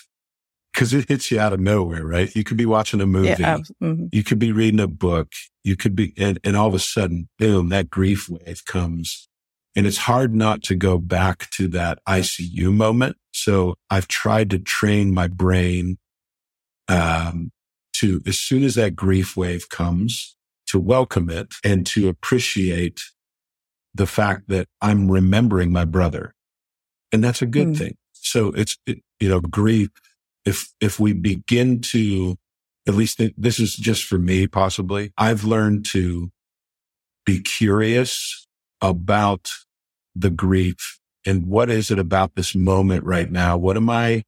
[0.72, 2.34] because it hits you out of nowhere, right?
[2.34, 3.28] You could be watching a movie.
[3.28, 4.06] Yeah, mm-hmm.
[4.12, 5.32] You could be reading a book.
[5.64, 9.28] You could be, and, and all of a sudden, boom, that grief wave comes.
[9.76, 13.16] And it's hard not to go back to that ICU moment.
[13.32, 15.98] So I've tried to train my brain,
[16.88, 17.50] um,
[17.94, 20.36] to as soon as that grief wave comes,
[20.68, 23.00] to welcome it and to appreciate
[23.94, 26.34] the fact that I'm remembering my brother.
[27.12, 27.78] And that's a good mm.
[27.78, 27.96] thing.
[28.12, 29.90] So it's, it, you know, grief
[30.44, 32.36] if, if we begin to,
[32.88, 36.30] at least this is just for me, possibly, I've learned to
[37.26, 38.46] be curious
[38.80, 39.50] about
[40.14, 43.56] the grief and what is it about this moment right now?
[43.56, 44.24] What am I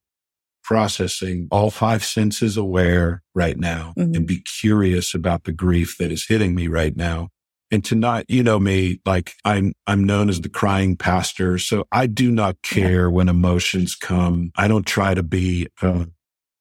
[0.62, 4.14] processing all five senses aware right now mm-hmm.
[4.14, 7.28] and be curious about the grief that is hitting me right now
[7.72, 11.56] and to not, you know me, like I'm, I'm known as the crying pastor.
[11.58, 14.52] So I do not care when emotions come.
[14.56, 16.04] I don't try to be, uh,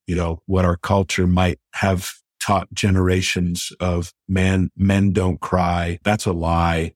[0.07, 5.99] you know, what our culture might have taught generations of man, men don't cry.
[6.03, 6.93] That's a lie.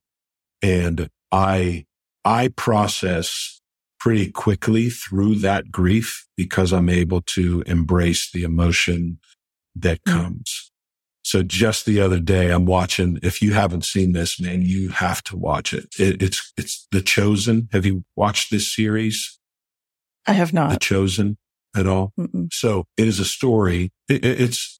[0.64, 1.86] And I,
[2.24, 3.62] I process
[4.00, 9.20] pretty quickly through that grief because I'm able to embrace the emotion
[9.76, 10.14] that mm.
[10.14, 10.72] comes.
[11.26, 13.18] So just the other day, I'm watching.
[13.24, 15.88] If you haven't seen this, man, you have to watch it.
[15.98, 17.68] it it's it's The Chosen.
[17.72, 19.40] Have you watched this series?
[20.28, 20.70] I have not.
[20.70, 21.40] The Chosen
[21.76, 22.14] at all.
[22.20, 22.54] Mm-mm.
[22.54, 23.92] So it is a story.
[24.08, 24.80] It, it's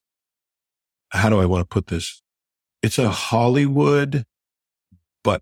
[1.10, 2.22] how do I want to put this?
[2.84, 4.24] It's a Hollywood,
[5.24, 5.42] but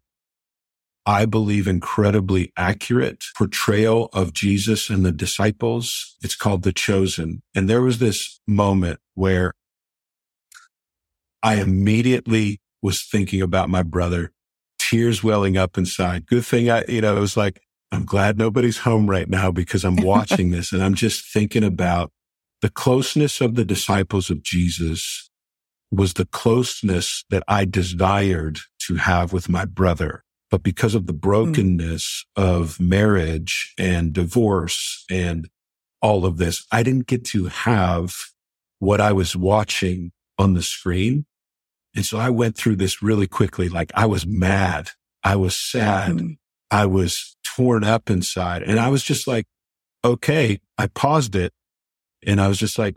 [1.06, 6.16] I believe incredibly accurate portrayal of Jesus and the disciples.
[6.24, 7.42] It's called The Chosen.
[7.54, 9.52] And there was this moment where
[11.44, 14.32] I immediately was thinking about my brother,
[14.80, 16.26] tears welling up inside.
[16.26, 19.84] Good thing I, you know, it was like, I'm glad nobody's home right now because
[19.84, 22.12] I'm watching this and I'm just thinking about
[22.62, 25.30] the closeness of the disciples of Jesus
[25.92, 30.24] was the closeness that I desired to have with my brother.
[30.50, 32.44] But because of the brokenness mm.
[32.44, 35.50] of marriage and divorce and
[36.02, 38.16] all of this, I didn't get to have
[38.80, 41.26] what I was watching on the screen.
[41.96, 43.70] And so I went through this really quickly.
[43.70, 44.90] Like I was mad.
[45.24, 46.12] I was sad.
[46.12, 46.38] Mm.
[46.72, 48.64] I was torn up inside.
[48.64, 49.46] And I was just like,
[50.04, 51.54] okay, I paused it
[52.26, 52.96] and I was just like,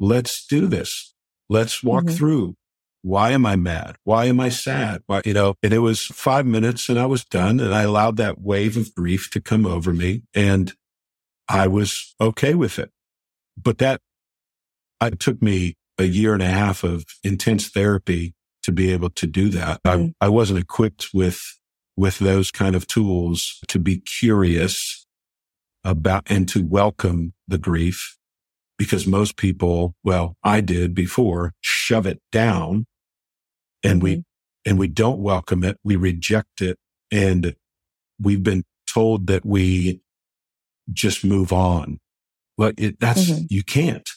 [0.00, 1.14] let's do this.
[1.48, 2.16] Let's walk mm-hmm.
[2.16, 2.54] through.
[3.02, 3.96] Why am I mad?
[4.04, 5.02] Why am I sad?
[5.06, 8.16] Why, you know, and it was five minutes and I was done and I allowed
[8.16, 10.72] that wave of grief to come over me and
[11.48, 12.90] I was okay with it.
[13.56, 14.00] But that,
[15.00, 19.26] it took me a year and a half of intense therapy to be able to
[19.26, 19.82] do that.
[19.82, 20.10] Mm-hmm.
[20.20, 21.58] I, I wasn't equipped with,
[21.96, 25.06] with those kind of tools to be curious
[25.84, 28.16] about and to welcome the grief
[28.76, 32.86] because most people, well, I did before shove it down
[33.82, 34.04] and mm-hmm.
[34.04, 34.24] we,
[34.66, 35.78] and we don't welcome it.
[35.82, 36.78] We reject it.
[37.10, 37.56] And
[38.20, 40.02] we've been told that we
[40.92, 42.00] just move on.
[42.58, 43.46] Well, it, that's, mm-hmm.
[43.48, 44.08] you can't.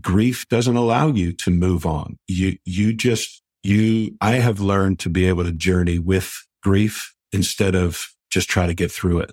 [0.00, 2.18] Grief doesn't allow you to move on.
[2.26, 7.74] You, you just you, I have learned to be able to journey with grief instead
[7.74, 9.32] of just try to get through it.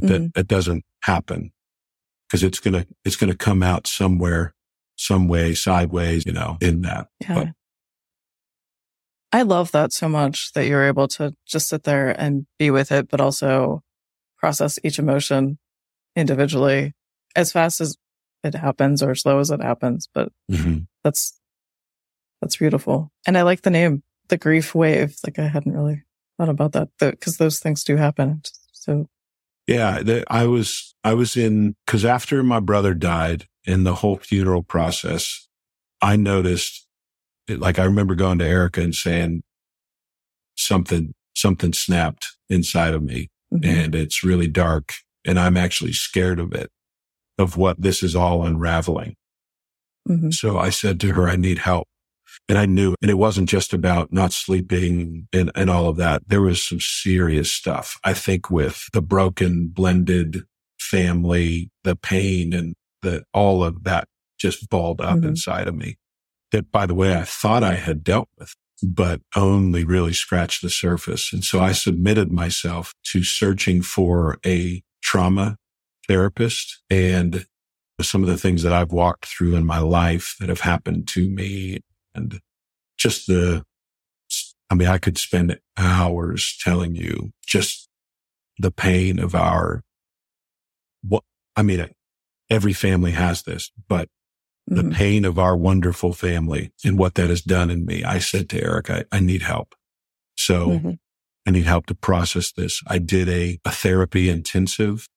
[0.00, 0.06] Mm-hmm.
[0.06, 1.52] That, that doesn't happen
[2.28, 4.54] because it's going to, it's going to come out somewhere,
[4.96, 7.08] some way, sideways, you know, in that.
[7.20, 7.34] Yeah.
[7.34, 7.48] But,
[9.32, 12.90] I love that so much that you're able to just sit there and be with
[12.90, 13.82] it, but also
[14.38, 15.58] process each emotion
[16.16, 16.94] individually
[17.36, 17.96] as fast as
[18.42, 20.08] it happens or slow as it happens.
[20.12, 20.78] But mm-hmm.
[21.04, 21.39] that's
[22.40, 23.10] that's beautiful.
[23.26, 25.16] And I like the name, the grief wave.
[25.24, 26.02] Like I hadn't really
[26.38, 28.42] thought about that because those things do happen.
[28.72, 29.06] So
[29.66, 34.16] yeah, the, I was, I was in, cause after my brother died in the whole
[34.16, 35.46] funeral process,
[36.02, 36.86] I noticed
[37.48, 39.42] like I remember going to Erica and saying
[40.56, 43.68] something, something snapped inside of me mm-hmm.
[43.68, 46.70] and it's really dark and I'm actually scared of it,
[47.38, 49.14] of what this is all unraveling.
[50.08, 50.30] Mm-hmm.
[50.30, 51.86] So I said to her, I need help.
[52.50, 56.22] And I knew, and it wasn't just about not sleeping and, and all of that.
[56.26, 57.96] There was some serious stuff.
[58.02, 60.42] I think with the broken blended
[60.80, 65.28] family, the pain and the, all of that just balled up mm-hmm.
[65.28, 65.96] inside of me.
[66.50, 70.70] That by the way, I thought I had dealt with, but only really scratched the
[70.70, 71.32] surface.
[71.32, 75.56] And so I submitted myself to searching for a trauma
[76.08, 77.46] therapist and
[78.00, 81.30] some of the things that I've walked through in my life that have happened to
[81.30, 81.78] me
[82.14, 82.40] and
[82.98, 83.64] just the,
[84.70, 87.88] I mean, I could spend hours telling you just
[88.58, 89.82] the pain of our,
[91.02, 91.24] what,
[91.56, 91.88] I mean,
[92.48, 94.08] every family has this, but
[94.66, 94.92] the mm-hmm.
[94.92, 98.04] pain of our wonderful family and what that has done in me.
[98.04, 99.74] I said to Eric, I, I need help.
[100.36, 100.90] So mm-hmm.
[101.46, 102.80] I need help to process this.
[102.86, 105.08] I did a, a therapy intensive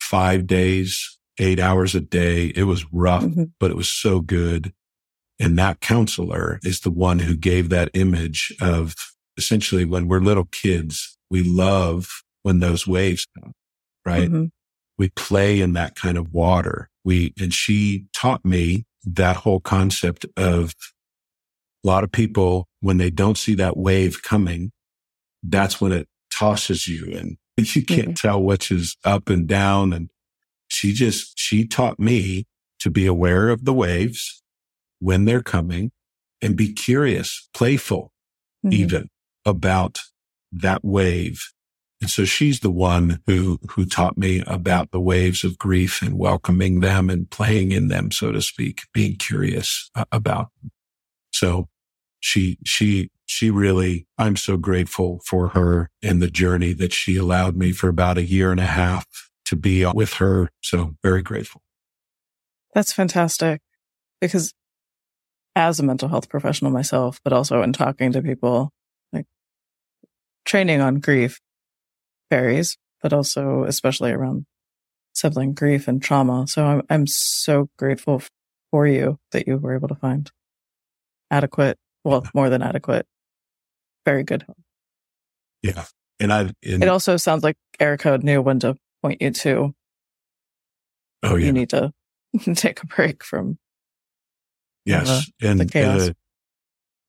[0.00, 2.46] five days, eight hours a day.
[2.54, 3.44] It was rough, mm-hmm.
[3.58, 4.72] but it was so good.
[5.38, 8.94] And that counselor is the one who gave that image of
[9.36, 13.52] essentially when we're little kids, we love when those waves come,
[14.04, 14.28] right?
[14.28, 14.46] Mm-hmm.
[14.98, 16.88] We play in that kind of water.
[17.04, 20.74] We, and she taught me that whole concept of
[21.84, 24.72] a lot of people, when they don't see that wave coming,
[25.42, 28.12] that's when it tosses you and you can't mm-hmm.
[28.12, 29.92] tell which is up and down.
[29.92, 30.08] And
[30.68, 32.46] she just, she taught me
[32.80, 34.42] to be aware of the waves
[34.98, 35.90] when they're coming
[36.42, 38.12] and be curious, playful,
[38.64, 38.72] mm-hmm.
[38.72, 39.08] even
[39.44, 40.00] about
[40.52, 41.52] that wave.
[42.00, 46.18] And so she's the one who, who taught me about the waves of grief and
[46.18, 50.48] welcoming them and playing in them, so to speak, being curious uh, about.
[50.60, 50.72] Them.
[51.32, 51.68] So
[52.20, 57.56] she, she, she really, I'm so grateful for her and the journey that she allowed
[57.56, 59.06] me for about a year and a half
[59.46, 60.50] to be with her.
[60.60, 61.62] So very grateful.
[62.74, 63.62] That's fantastic
[64.20, 64.52] because
[65.56, 68.70] as a mental health professional myself, but also in talking to people,
[69.12, 69.24] like
[70.44, 71.40] training on grief
[72.30, 74.44] varies, but also especially around
[75.14, 76.46] sibling grief and trauma.
[76.46, 78.22] So I'm, I'm so grateful
[78.70, 80.30] for you that you were able to find
[81.30, 83.06] adequate, well, more than adequate,
[84.04, 84.58] very good help.
[85.62, 85.84] Yeah.
[86.20, 89.74] And I, it also sounds like Erica knew when to point you to.
[91.22, 91.46] Oh, yeah.
[91.46, 91.92] You need to
[92.54, 93.58] take a break from.
[94.86, 95.08] Yes.
[95.08, 96.14] Uh, and, and, a,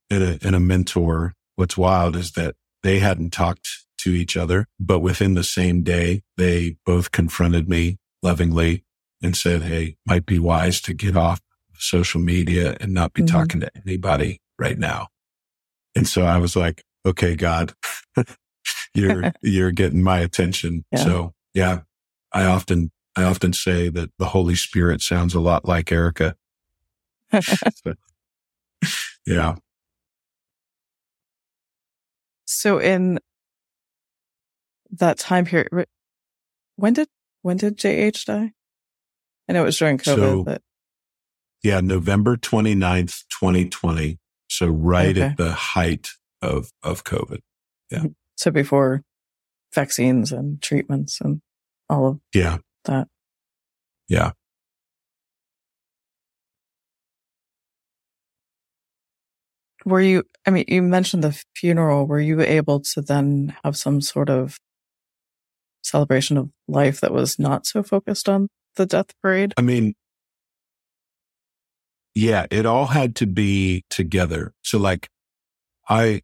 [0.09, 1.33] and, a, and a mentor.
[1.55, 3.67] What's wild is that they hadn't talked
[3.99, 8.83] to each other, but within the same day, they both confronted me lovingly
[9.21, 11.41] and said, Hey, might be wise to get off
[11.79, 13.35] social media and not be mm-hmm.
[13.35, 15.07] talking to anybody right now.
[15.95, 17.73] And so I was like, okay, God,
[18.93, 20.85] you're, you're getting my attention.
[20.91, 20.99] Yeah.
[20.99, 21.81] So yeah,
[22.31, 26.35] I often, I often say that the Holy Spirit sounds a lot like Erica.
[29.25, 29.55] Yeah.
[32.45, 33.19] So in
[34.91, 35.87] that time period,
[36.75, 37.07] when did
[37.41, 38.53] when did JH die?
[39.49, 40.61] I know it was during COVID, so, but
[41.63, 44.19] yeah, November 29th, 2020.
[44.49, 45.21] So right okay.
[45.27, 46.11] at the height
[46.41, 47.39] of of COVID.
[47.91, 47.99] Yeah.
[47.99, 48.07] Mm-hmm.
[48.35, 49.03] So before
[49.73, 51.41] vaccines and treatments and
[51.89, 53.07] all of yeah that.
[54.07, 54.31] Yeah.
[59.87, 62.07] Were you, I mean, you mentioned the funeral.
[62.07, 64.57] Were you able to then have some sort of
[65.81, 69.53] celebration of life that was not so focused on the death parade?
[69.55, 69.95] I mean,
[72.13, 74.53] yeah, it all had to be together.
[74.61, 75.07] So like
[75.87, 76.21] I,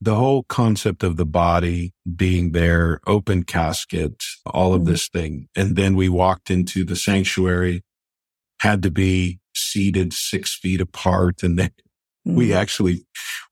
[0.00, 4.92] the whole concept of the body being there, open casket, all of mm-hmm.
[4.92, 5.48] this thing.
[5.54, 7.82] And then we walked into the sanctuary,
[8.60, 11.42] had to be seated six feet apart.
[11.42, 11.72] And then
[12.26, 12.36] mm-hmm.
[12.36, 13.06] we actually,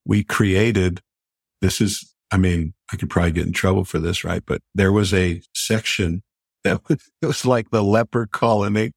[0.04, 1.00] we created,
[1.60, 4.42] this is I mean, I could probably get in trouble for this, right?
[4.44, 6.24] But there was a section
[6.64, 8.90] that was, it was like the leper colony.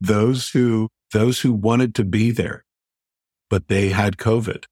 [0.00, 2.64] Those who, those who wanted to be there,
[3.48, 4.64] but they had COVID,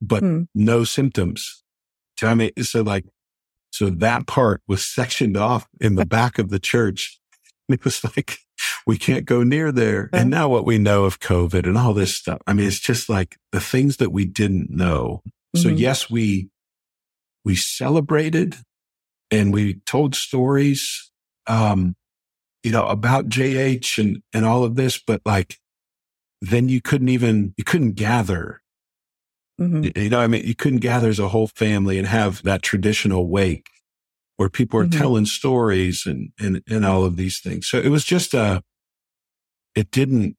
[0.00, 0.42] but hmm.
[0.54, 1.64] no symptoms.
[2.22, 3.06] I mean, so like,
[3.72, 7.18] so that part was sectioned off in the back of the church.
[7.68, 8.38] It was like,
[8.86, 10.10] we can't go near there.
[10.12, 12.40] And now what we know of COVID and all this stuff.
[12.46, 15.22] I mean, it's just like the things that we didn't know.
[15.56, 15.76] So mm-hmm.
[15.76, 16.50] yes, we
[17.44, 18.56] we celebrated
[19.30, 21.10] and we told stories,
[21.46, 21.96] um,
[22.62, 25.56] you know, about JH and, and all of this, but like,
[26.42, 28.60] then you couldn't even, you couldn't gather.
[29.60, 29.98] Mm-hmm.
[29.98, 33.28] You know, I mean, you couldn't gather as a whole family and have that traditional
[33.28, 33.68] wake
[34.36, 34.98] where people are mm-hmm.
[34.98, 37.68] telling stories and, and, and all of these things.
[37.68, 38.62] So it was just a,
[39.80, 40.36] it didn't,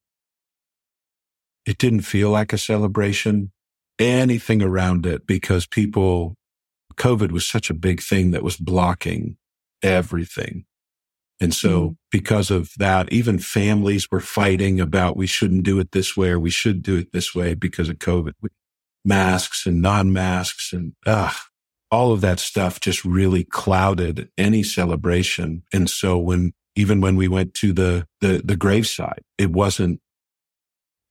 [1.66, 3.50] it didn't feel like a celebration,
[3.98, 6.36] anything around it because people
[6.94, 9.36] COVID was such a big thing that was blocking
[9.82, 10.64] everything.
[11.40, 11.92] And so mm-hmm.
[12.12, 16.38] because of that, even families were fighting about we shouldn't do it this way or
[16.38, 18.34] we should do it this way because of COVID.
[19.04, 21.32] Masks and non-masks and uh,
[21.90, 25.64] all of that stuff just really clouded any celebration.
[25.72, 30.00] And so when even when we went to the the the graveside, it wasn't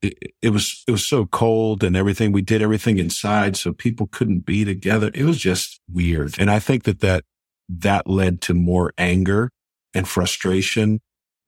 [0.01, 2.31] it, it, was it was so cold and everything.
[2.31, 5.11] We did everything inside, so people couldn't be together.
[5.13, 7.23] It was just weird, and I think that that
[7.69, 9.51] that led to more anger
[9.93, 11.01] and frustration,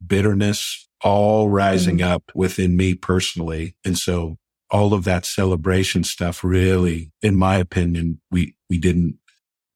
[0.06, 2.14] bitterness, all rising mm-hmm.
[2.14, 3.76] up within me personally.
[3.84, 4.38] And so
[4.70, 9.18] all of that celebration stuff really, in my opinion, we we didn't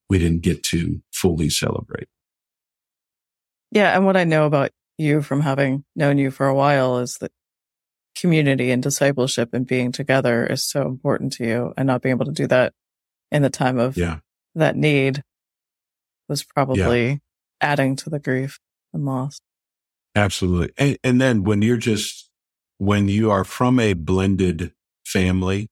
[0.08, 2.08] we didn't get to fully celebrate.
[3.70, 7.18] Yeah, and what I know about you from having known you for a while is
[7.20, 7.32] that
[8.16, 12.24] community and discipleship and being together is so important to you and not being able
[12.24, 12.72] to do that
[13.30, 14.18] in the time of yeah.
[14.54, 15.22] that need
[16.28, 17.16] was probably yeah.
[17.60, 18.58] adding to the grief
[18.92, 19.38] and loss.
[20.16, 20.72] Absolutely.
[20.76, 22.28] And, and then when you're just,
[22.78, 24.72] when you are from a blended
[25.04, 25.68] family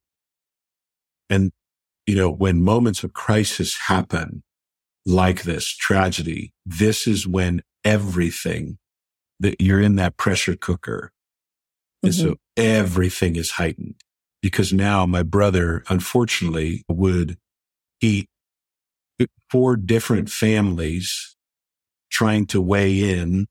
[1.28, 1.50] and,
[2.06, 4.44] you know, when moments of crisis happen
[5.04, 8.78] like this tragedy, this is when everything
[9.40, 11.12] that you're in that pressure cooker
[12.02, 12.28] and mm-hmm.
[12.30, 13.96] so everything is heightened
[14.42, 17.36] because now my brother, unfortunately, would
[18.00, 18.28] he,
[19.50, 21.36] four different families
[22.10, 23.46] trying to weigh in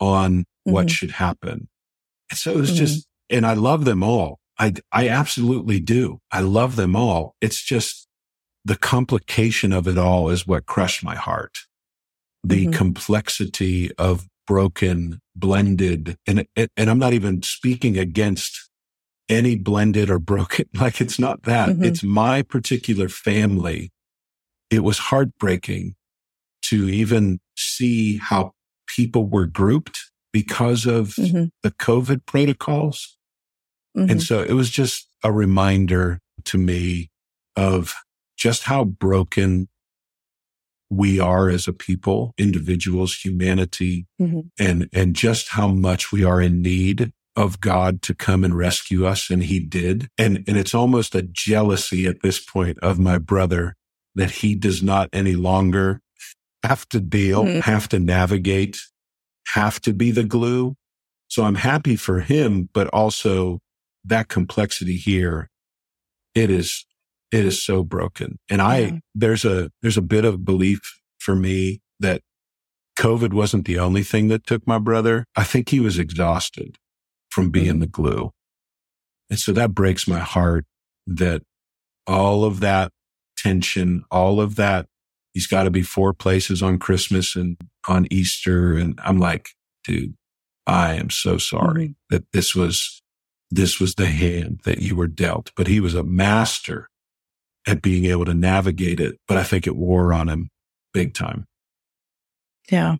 [0.00, 0.90] on what Mhm.
[0.90, 1.68] should happen.
[2.30, 2.76] And so it was Mhm.
[2.76, 4.38] just, and I love them all.
[4.58, 6.20] I, I absolutely do.
[6.30, 7.34] I love them all.
[7.40, 8.06] It's just
[8.64, 11.58] the complication of it all is what crushed my heart.
[12.44, 12.74] The Mhm.
[12.74, 18.68] complexity of broken, blended, and, and I'm not even speaking against
[19.28, 20.66] any blended or broken.
[20.74, 21.70] Like it's not that.
[21.70, 21.84] Mhm.
[21.84, 23.90] It's my particular family.
[24.70, 25.94] It was heartbreaking
[26.66, 28.52] to even see how
[28.86, 29.98] people were grouped
[30.32, 31.50] because of Mhm.
[31.62, 33.16] the COVID protocols.
[33.96, 34.10] Mhm.
[34.10, 37.10] And so it was just a reminder to me
[37.56, 37.94] of
[38.36, 39.68] just how broken
[40.96, 44.50] we are as a people, individuals, humanity, Mhm.
[44.58, 49.04] and, and just how much we are in need of God to come and rescue
[49.06, 49.28] us.
[49.30, 50.08] And he did.
[50.16, 53.74] And, and it's almost a jealousy at this point of my brother
[54.14, 56.00] that he does not any longer
[56.62, 57.62] have to deal, Mhm.
[57.62, 58.78] have to navigate,
[59.48, 60.76] have to be the glue.
[61.28, 63.60] So I'm happy for him, but also
[64.04, 65.50] that complexity here,
[66.34, 66.86] it is,
[67.34, 68.38] it is so broken.
[68.48, 68.98] And I, Yeah.
[69.14, 70.80] there's a, there's a bit of belief
[71.18, 72.20] for me that
[72.98, 75.24] COVID wasn't the only thing that took my brother.
[75.34, 76.76] I think he was exhausted
[77.30, 77.80] from being Mhm.
[77.80, 78.30] the glue.
[79.30, 80.64] And so that breaks my heart
[81.06, 81.42] that
[82.06, 82.92] all of that
[83.36, 84.86] tension, all of that,
[85.32, 87.56] he's got to be four places on Christmas and
[87.88, 88.76] on Easter.
[88.76, 89.50] And I'm like,
[89.82, 90.14] dude,
[90.66, 93.02] I am so sorry that this was,
[93.50, 96.88] this was the hand that you were dealt, but he was a master
[97.66, 99.18] at being able to navigate it.
[99.28, 100.50] But I think it wore on him
[100.92, 101.46] big time.
[102.70, 102.96] Yeah.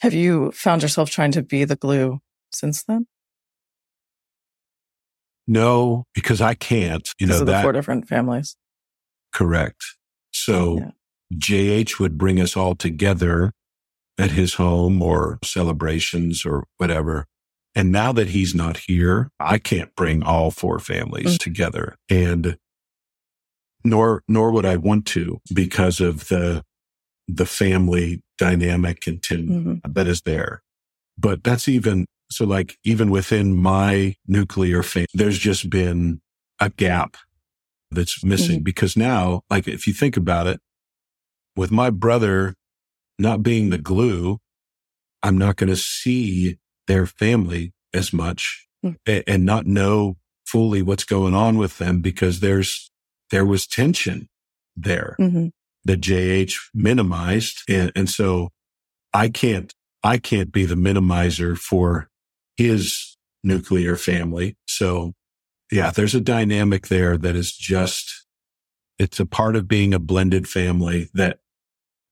[0.00, 2.20] Have you found yourself trying to be the glue
[2.52, 3.06] since then?
[5.46, 8.56] No, because I can't, you Because know, that four different families.
[9.32, 9.82] correct.
[10.32, 10.90] So Yeah.
[11.34, 13.52] JH would bring us all together
[14.18, 17.26] at his home or celebrations or whatever.
[17.74, 21.38] And now that he's not here, I can't bring all four families Mm.
[21.38, 22.56] together and
[23.84, 26.62] nor, nor would I want to because of the,
[27.28, 29.94] the family dynamic and tin Mhm.
[29.94, 30.62] that is there.
[31.18, 36.20] But that's even, so like even within my nuclear family, there's just been
[36.60, 37.16] a gap
[37.90, 40.60] that's missing because now, like if you think about it,
[41.56, 42.54] with my brother
[43.18, 44.38] not being the glue,
[45.22, 49.22] I'm not going to see their family as much Mm.
[49.26, 52.90] and not know fully what's going on with them because there's,
[53.30, 54.28] there was tension
[54.76, 55.52] there Mhm.
[55.86, 57.62] that JH minimized.
[57.66, 58.50] And, and so
[59.14, 62.10] I can't, I can't be the minimizer for
[62.58, 64.56] his nuclear family.
[64.66, 65.14] So
[65.72, 68.26] yeah, there's a dynamic there that is just,
[68.98, 71.38] it's a part of being a blended family that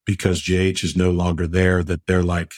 [0.06, 2.54] because JH is no longer there, that they're like,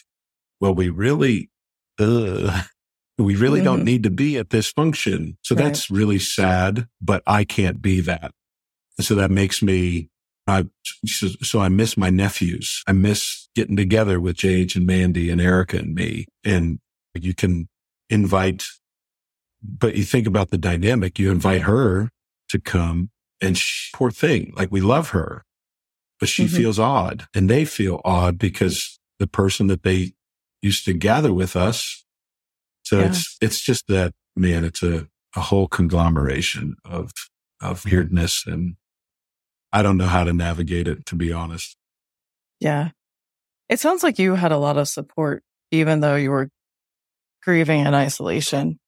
[0.60, 1.50] well, we really,
[1.98, 3.84] we really don't Mhm.
[3.84, 5.36] need to be at this function.
[5.42, 5.64] So Right.
[5.64, 8.32] that's really sad, but I can't be that.
[8.98, 10.08] And so that makes me,
[10.46, 10.66] I,
[11.06, 12.82] so, so I miss my nephews.
[12.86, 16.26] I miss getting together with JH and Mandy and Erica and me.
[16.44, 16.80] And
[17.14, 17.68] you can
[18.10, 18.64] invite,
[19.62, 22.10] but you think about the dynamic, you invite her
[22.50, 25.44] to come and she, poor thing, like we love her,
[26.20, 26.56] but she Mhm.
[26.56, 30.12] feels odd and they feel odd because the person that they
[30.64, 32.04] used to gather with us.
[32.82, 33.06] So Yeah.
[33.06, 35.06] it's, it's just that, man, it's a,
[35.36, 37.10] a whole conglomeration of,
[37.60, 38.76] of weirdness and
[39.72, 41.76] I don't know how to navigate it, to be honest.
[42.60, 42.90] Yeah.
[43.68, 46.48] It sounds like you had a lot of support, even though you were
[47.42, 48.78] grieving in isolation.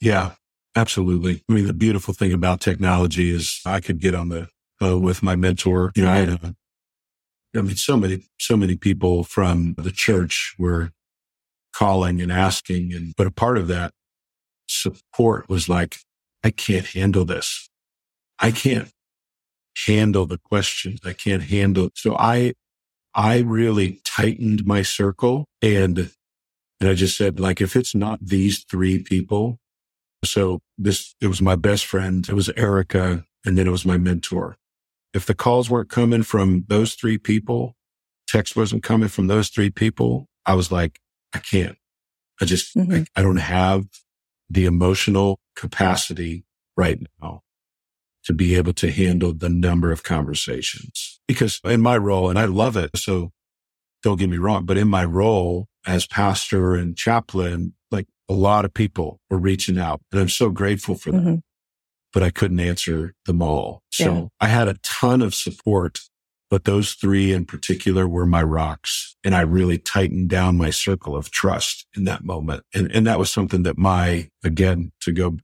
[0.00, 0.32] Yeah,
[0.74, 1.44] absolutely.
[1.48, 4.48] I mean, the beautiful thing about technology is I could get on the
[4.80, 5.92] phone with my mentor.
[5.94, 6.54] You know, I had a,
[7.54, 10.90] I mean, so many, so many people from the church were
[11.74, 12.92] calling and asking.
[12.92, 13.92] And, but a part of that
[14.68, 15.98] support was like,
[16.42, 17.68] I can't handle this.
[18.38, 18.90] I can't
[19.86, 21.00] handle the questions.
[21.04, 21.90] I can't handle.
[21.94, 22.54] So I,
[23.14, 26.10] I really tightened my circle and,
[26.80, 29.58] and I just said, like, if it's not these three people,
[30.24, 32.28] so this, it was my best friend.
[32.28, 33.24] It was Erica.
[33.44, 34.56] And then it was my mentor.
[35.14, 37.76] If the calls weren't coming from those three people,
[38.26, 41.00] text wasn't coming from those three people, I was like,
[41.34, 41.76] I can't.
[42.40, 43.06] I just, Mhm.
[43.14, 43.84] I, I don't have
[44.48, 46.44] the emotional capacity
[46.76, 47.42] right now
[48.24, 52.44] to be able to handle the number of conversations because in my role, and I
[52.46, 52.90] love it.
[52.96, 53.32] So
[54.02, 58.64] don't get me wrong, but in my role as pastor and chaplain, like a lot
[58.64, 61.42] of people were reaching out and I'm so grateful for that.
[62.12, 63.82] But I couldn't answer them all.
[63.90, 64.24] So Yeah.
[64.40, 66.00] I had a ton of support,
[66.50, 69.16] but those three in particular were my rocks.
[69.24, 72.64] And I really tightened down my circle of trust in that moment.
[72.74, 75.38] And, and that was something that my, again, to go,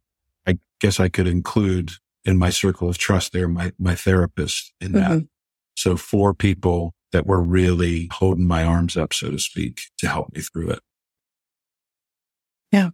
[0.46, 1.92] I guess I could include
[2.24, 5.10] in my circle of trust there, my, my therapist in that.
[5.10, 5.28] Mhm.
[5.76, 10.34] So four people that were really holding my arms up, so to speak, to help
[10.34, 10.80] me through it.
[12.70, 12.90] Yeah.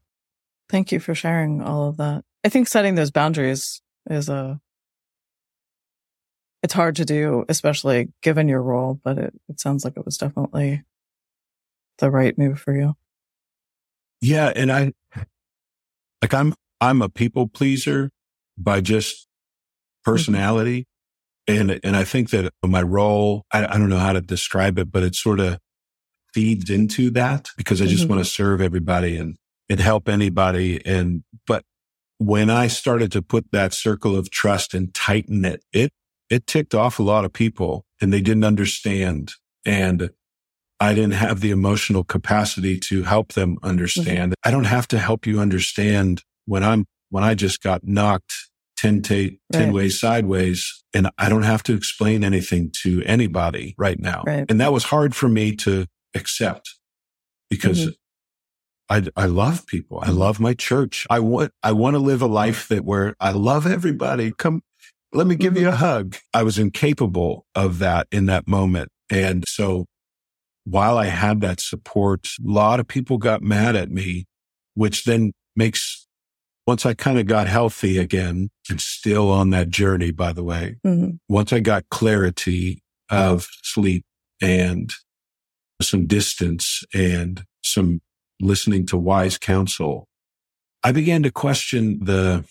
[0.68, 2.24] Thank you for sharing all of that.
[2.44, 3.80] I think setting those boundaries
[4.10, 4.60] is a,
[6.62, 10.18] it's hard to do, especially given your role, but it, it sounds like it was
[10.18, 10.82] definitely
[11.98, 12.94] the right move for you.
[14.20, 14.52] Yeah.
[14.54, 14.92] And I,
[16.22, 18.10] like I'm, I'm a people pleaser
[18.58, 19.26] by just
[20.04, 20.86] personality.
[21.46, 24.90] And, and I think that my role, I, I don't know how to describe it,
[24.90, 25.58] but it sort of
[26.32, 28.10] feeds into that because I just Mhm.
[28.10, 29.36] want to serve everybody and,
[29.68, 30.84] and help anybody.
[30.84, 31.64] And, but
[32.18, 35.90] when I started to put that circle of trust and tighten it, it,
[36.30, 39.32] it ticked off a lot of people and they didn't understand.
[39.66, 40.10] And
[40.80, 44.34] I didn't have the emotional capacity to help them understand.
[44.44, 48.32] I don't have to help you understand when I'm, when I just got knocked
[48.78, 49.14] 10, ta-
[49.52, 49.72] 10 Right.
[49.72, 54.22] ways sideways and I don't have to explain anything to anybody right now.
[54.26, 54.44] Right.
[54.48, 56.68] And that was hard for me to accept
[57.50, 57.92] because Mhm.
[58.90, 60.00] I, I love people.
[60.02, 61.06] I love my church.
[61.08, 64.32] I want, I want to live a life that where I love everybody.
[64.32, 64.62] Come,
[65.12, 66.16] let me give you a hug.
[66.34, 68.90] I was incapable of that in that moment.
[69.10, 69.86] And so
[70.64, 74.26] while I had that support, a lot of people got mad at me,
[74.74, 76.06] which then makes,
[76.66, 80.76] once I kind of got healthy again, I'm still on that journey, by the way.
[80.84, 81.18] Mhm.
[81.28, 84.04] Once I got clarity of sleep
[84.42, 84.92] and
[85.82, 88.00] some distance and some
[88.44, 90.06] listening to wise counsel,
[90.82, 92.44] I began to question the,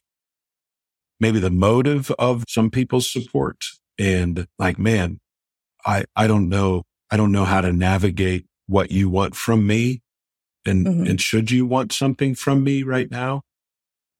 [1.19, 3.63] maybe the motive of some people's support
[3.99, 5.19] and like, man,
[5.85, 6.83] I, I don't know.
[7.11, 10.01] I don't know how to navigate what you want from me.
[10.65, 11.09] And, Mhm.
[11.09, 13.41] and should you want something from me right now?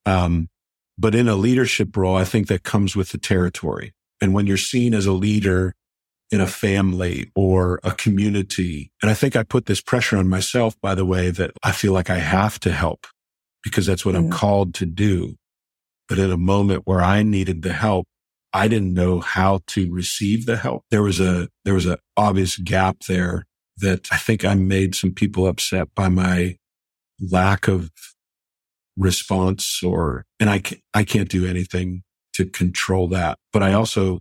[0.05, 0.49] Um,
[0.97, 3.93] but in a leadership role, I think that comes with the territory.
[4.21, 5.73] And when you're seen as a leader
[6.33, 10.75] in a family or a community, and I think I put this pressure on myself,
[10.81, 13.05] by the way, that I feel like I have to help
[13.63, 14.31] because that's what I'm Mhm.
[14.31, 15.35] called to do.
[16.09, 18.07] But at a moment where I needed the help,
[18.51, 20.83] I didn't know how to receive the help.
[20.89, 23.45] There was a, there was an obvious gap there
[23.77, 26.57] that I think I made some people upset by my
[27.19, 27.91] lack of
[28.97, 30.61] response or, and I
[30.93, 32.03] I can't do anything
[32.33, 33.37] to control that.
[33.51, 34.19] But I also,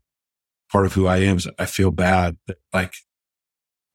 [0.72, 2.36] part of who I am is I feel bad
[2.72, 2.94] like,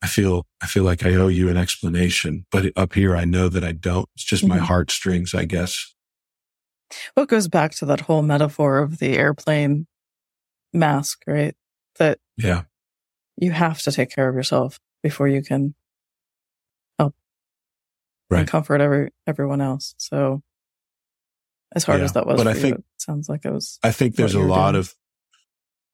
[0.01, 3.49] I feel, I feel like I owe you an explanation, but up here, I know
[3.49, 4.07] that I don't.
[4.15, 4.65] It's just my Mhm.
[4.67, 5.93] heartstrings, I guess.
[7.15, 9.87] Well, it goes back to that whole metaphor of the airplane
[10.71, 11.55] mask, right?
[11.97, 12.63] That Yeah.
[13.37, 15.73] you have to take care of yourself before you can
[16.99, 17.15] help
[18.29, 18.41] Right.
[18.41, 19.95] and comfort every everyone else.
[19.97, 20.43] So
[21.75, 22.05] as hard Yeah.
[22.05, 23.79] as that was, But I you, think- it sounds like it was.
[23.83, 24.81] I think there's a lot doing.
[24.81, 24.95] of,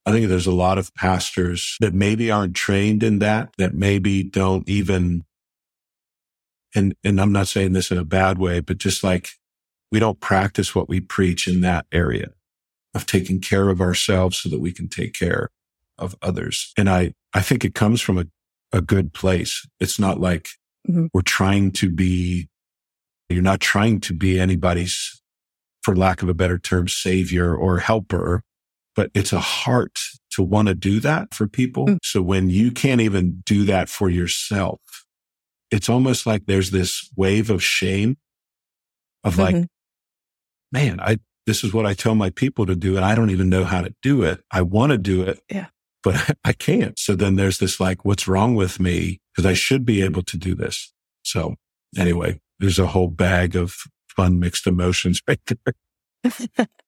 [0.06, 4.22] I think there's a lot of pastors that maybe aren't trained in that, that maybe
[4.22, 5.24] don't even,
[6.74, 9.30] and, and I'm not saying this in a bad way, but just like
[9.90, 12.28] we don't practice what we preach in that area
[12.94, 15.48] of taking care of ourselves so that we can take care
[15.96, 16.72] of others.
[16.76, 18.24] And I, I think it comes from a,
[18.72, 19.66] a good place.
[19.80, 20.48] It's not like
[20.86, 21.08] Mhm.
[21.14, 22.46] we're trying to be,
[23.30, 25.22] you're not trying to be anybody's,
[25.82, 28.42] for lack of a better term, savior or helper,
[28.94, 29.98] but it's a heart
[30.32, 31.86] to want to do that for people.
[31.86, 31.98] Mm.
[32.02, 34.80] So when you can't even do that for yourself,
[35.70, 38.16] it's almost like there's this wave of shame
[39.24, 39.66] of like, Mhm.
[40.72, 43.48] man, I, this is what I tell my people to do and I don't even
[43.48, 44.42] know how to do it.
[44.50, 45.40] I want to do it.
[45.50, 45.66] Yeah.
[46.02, 46.98] But I can't.
[46.98, 49.20] So then there's this like, what's wrong with me?
[49.36, 50.92] Cause I should be able to do this.
[51.22, 51.56] So
[51.96, 53.74] anyway, there's a whole bag of
[54.08, 56.66] fun mixed emotions right there.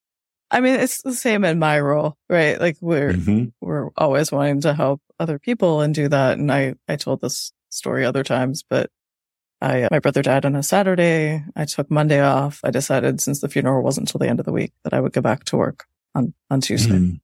[0.50, 2.60] I mean, it's the same in my role, right?
[2.60, 3.52] Like we're Mhm.
[3.60, 6.38] we're always wanting to help other people and do that.
[6.38, 8.90] And I I told this story other times, but
[9.60, 11.42] I my brother died on a Saturday.
[11.56, 12.60] I took Monday off.
[12.62, 15.12] I decided since the funeral wasn't until the end of the week that I would
[15.12, 16.94] go back to work on on Tuesday.
[16.98, 17.20] Mhm.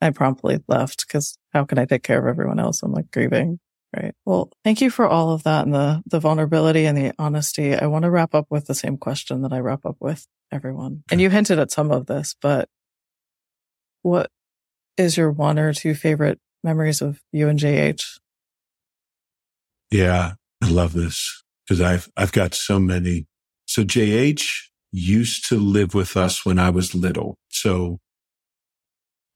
[0.00, 2.82] I promptly left because how can I take care of everyone else?
[2.82, 3.60] I'm like grieving.
[3.96, 4.14] Right.
[4.26, 7.74] Well, thank you for all of that and the, the vulnerability and the honesty.
[7.74, 11.02] I want to wrap up with the same question that I wrap up with everyone.
[11.10, 12.68] And you hinted at some of this, but
[14.02, 14.30] what
[14.96, 18.18] is your one or two favorite memories of you and JH?
[19.90, 20.34] Yeah.
[20.62, 23.26] I love this because I've, I've got so many
[23.66, 24.46] So JH
[24.92, 27.36] used to live with us when I was little.
[27.50, 27.98] So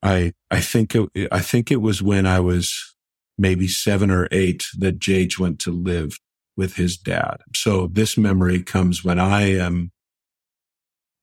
[0.03, 2.95] I, I think, it, I think it was when I was
[3.37, 6.19] maybe seven or eight that JH went to live
[6.57, 7.39] with his dad.
[7.55, 9.91] So this memory comes when I am,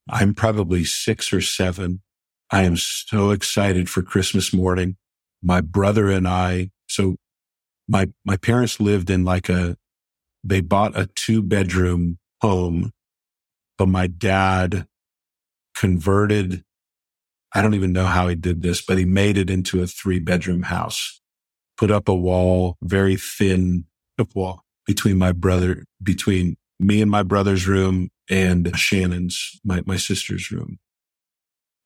[0.09, 2.01] I'm probably six or seven.
[2.51, 4.95] I am so excited for Christmas morning.
[5.43, 7.17] My brother and I, so
[7.87, 9.77] my, my parents lived in like a,
[10.43, 12.91] they bought a two bedroom home,
[13.77, 14.87] but my dad
[15.75, 16.63] converted.
[17.53, 20.19] I don't even know how he did this, but he made it into a three
[20.19, 21.21] bedroom house,
[21.77, 23.85] put up a wall, very thin
[24.33, 30.51] wall between my brother, between me and my brother's room and Shannon's, my, my sister's
[30.51, 30.79] room.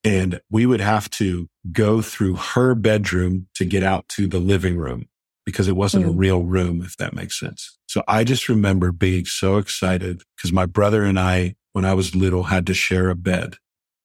[0.04, 4.76] And we would have to go through her bedroom to get out to the living
[4.76, 5.06] room
[5.46, 6.08] because it wasn't mm.
[6.08, 7.78] a real room, if that makes sense.
[7.86, 12.14] So I just remember being so excited because my brother and I, when I was
[12.14, 13.56] little, had to share a bed.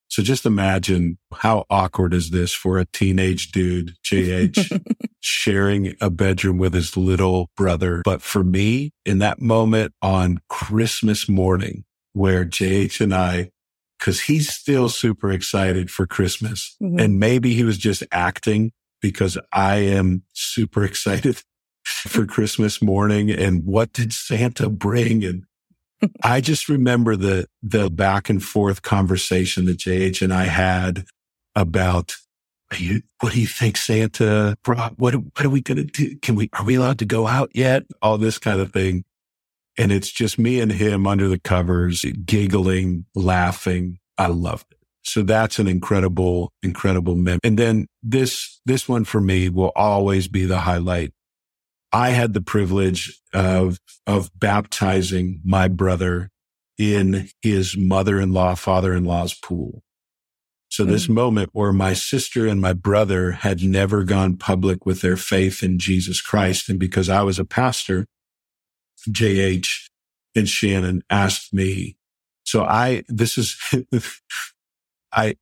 [0.10, 4.82] So just imagine how awkward is this for a teenage dude, JH,
[5.20, 8.02] sharing a bedroom with his little brother.
[8.06, 11.84] But for me, in that moment on Christmas morning,
[12.18, 13.52] where JH and I
[14.00, 16.76] because he's still super excited for Christmas.
[16.82, 17.00] Mm-hmm.
[17.00, 21.42] And maybe he was just acting because I am super excited
[21.84, 23.32] for Christmas morning.
[23.32, 25.24] And what did Santa bring?
[25.24, 25.44] And
[26.24, 31.06] I just remember the, the back and forth conversation that JH and I had
[31.56, 32.16] about
[33.22, 35.00] what do you think Santa brought?
[35.00, 36.18] What, what are we going to do?
[36.18, 37.84] Can we, are we allowed to go out yet?
[38.02, 39.06] All this kind of thing.
[39.78, 44.00] And it's just me and him under the covers, giggling, laughing.
[44.18, 44.80] I loved it.
[45.04, 47.40] So that's an incredible, incredible mem.
[47.44, 51.14] And then this, this one for me will always be the highlight.
[51.94, 56.30] I had the privilege of, of baptizing my brother
[56.78, 59.84] in his mother-in-law, father-in-law's pool.
[60.70, 60.92] So mm-hmm.
[60.92, 65.64] this moment where my sister and my brother had never gone public with their faith
[65.64, 66.68] in Jesus Christ.
[66.68, 68.06] And because I was a pastor,
[69.08, 69.90] JH
[70.36, 71.98] and Shannon asked me.
[72.46, 73.58] So I, this is
[75.12, 75.36] I,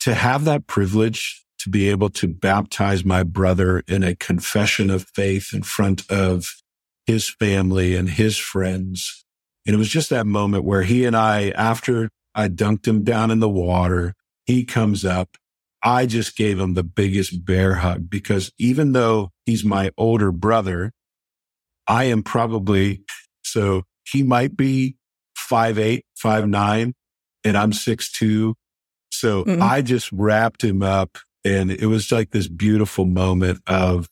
[0.00, 5.08] to have that privilege to be able to baptize my brother in a confession of
[5.14, 6.62] faith in front of
[7.06, 9.24] his family and his friends.
[9.66, 13.30] And it was just that moment where he and I, after I dunked him down
[13.30, 14.14] in the water,
[14.44, 15.36] he comes up.
[15.82, 20.92] I just gave him the biggest bear hug because even though he's my older brother,
[21.86, 23.02] I am probably,
[23.42, 24.96] so he might be
[25.36, 26.94] five, eight, five, nine
[27.44, 28.54] and I'm six two.
[29.10, 29.62] So mm-hmm.
[29.62, 34.08] I just wrapped him up and it was like this beautiful moment of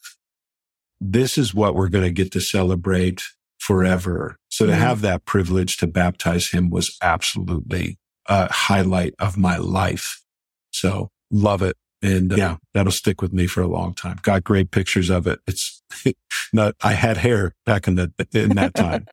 [1.01, 3.23] this is what we're going to get to celebrate
[3.59, 4.37] forever.
[4.49, 4.73] So mm-hmm.
[4.73, 10.23] to have that privilege to baptize him was absolutely a highlight of my life.
[10.71, 11.77] So love it.
[12.03, 14.19] And uh, yeah, that'll stick with me for a long time.
[14.23, 15.41] Got great pictures of it.
[15.47, 15.83] It's
[16.53, 19.07] not, I had hair back in the, in that time.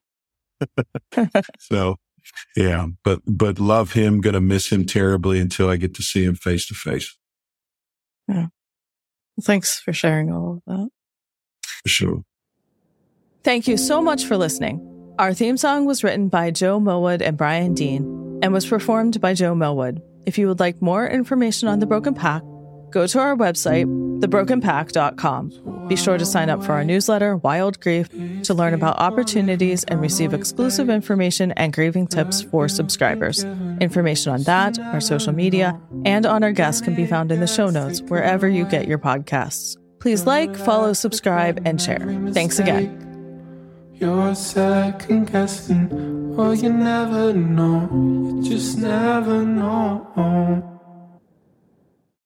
[1.60, 1.98] so
[2.56, 4.22] yeah, but but love him.
[4.22, 7.18] Going to miss him terribly until I get to see him face to face.
[8.28, 8.48] Yeah.
[9.36, 10.90] Well, thanks for sharing all of that.
[11.84, 12.24] For sure.
[13.44, 14.86] Thank you so much for listening.
[15.18, 19.34] Our theme song was written by Joe Mylward and Brian Dean and was performed by
[19.34, 20.02] Joe Mylward.
[20.26, 22.44] If you would like more information on the Broken Pack,
[22.92, 23.86] go to our website,
[24.20, 25.88] thebrokenpack.com.
[25.88, 28.10] Be sure to sign up for our newsletter, Wild Grief,
[28.44, 33.44] to learn about opportunities and receive exclusive information and grieving tips for subscribers.
[33.82, 37.48] Information on that, our social media, and on our guests can be found in the
[37.48, 39.78] show notes wherever you get your podcasts.
[40.00, 42.00] Please like, follow, subscribe, and share.
[42.32, 43.06] Thanks again.
[43.96, 50.78] You're second guessing, you never know, you just never know.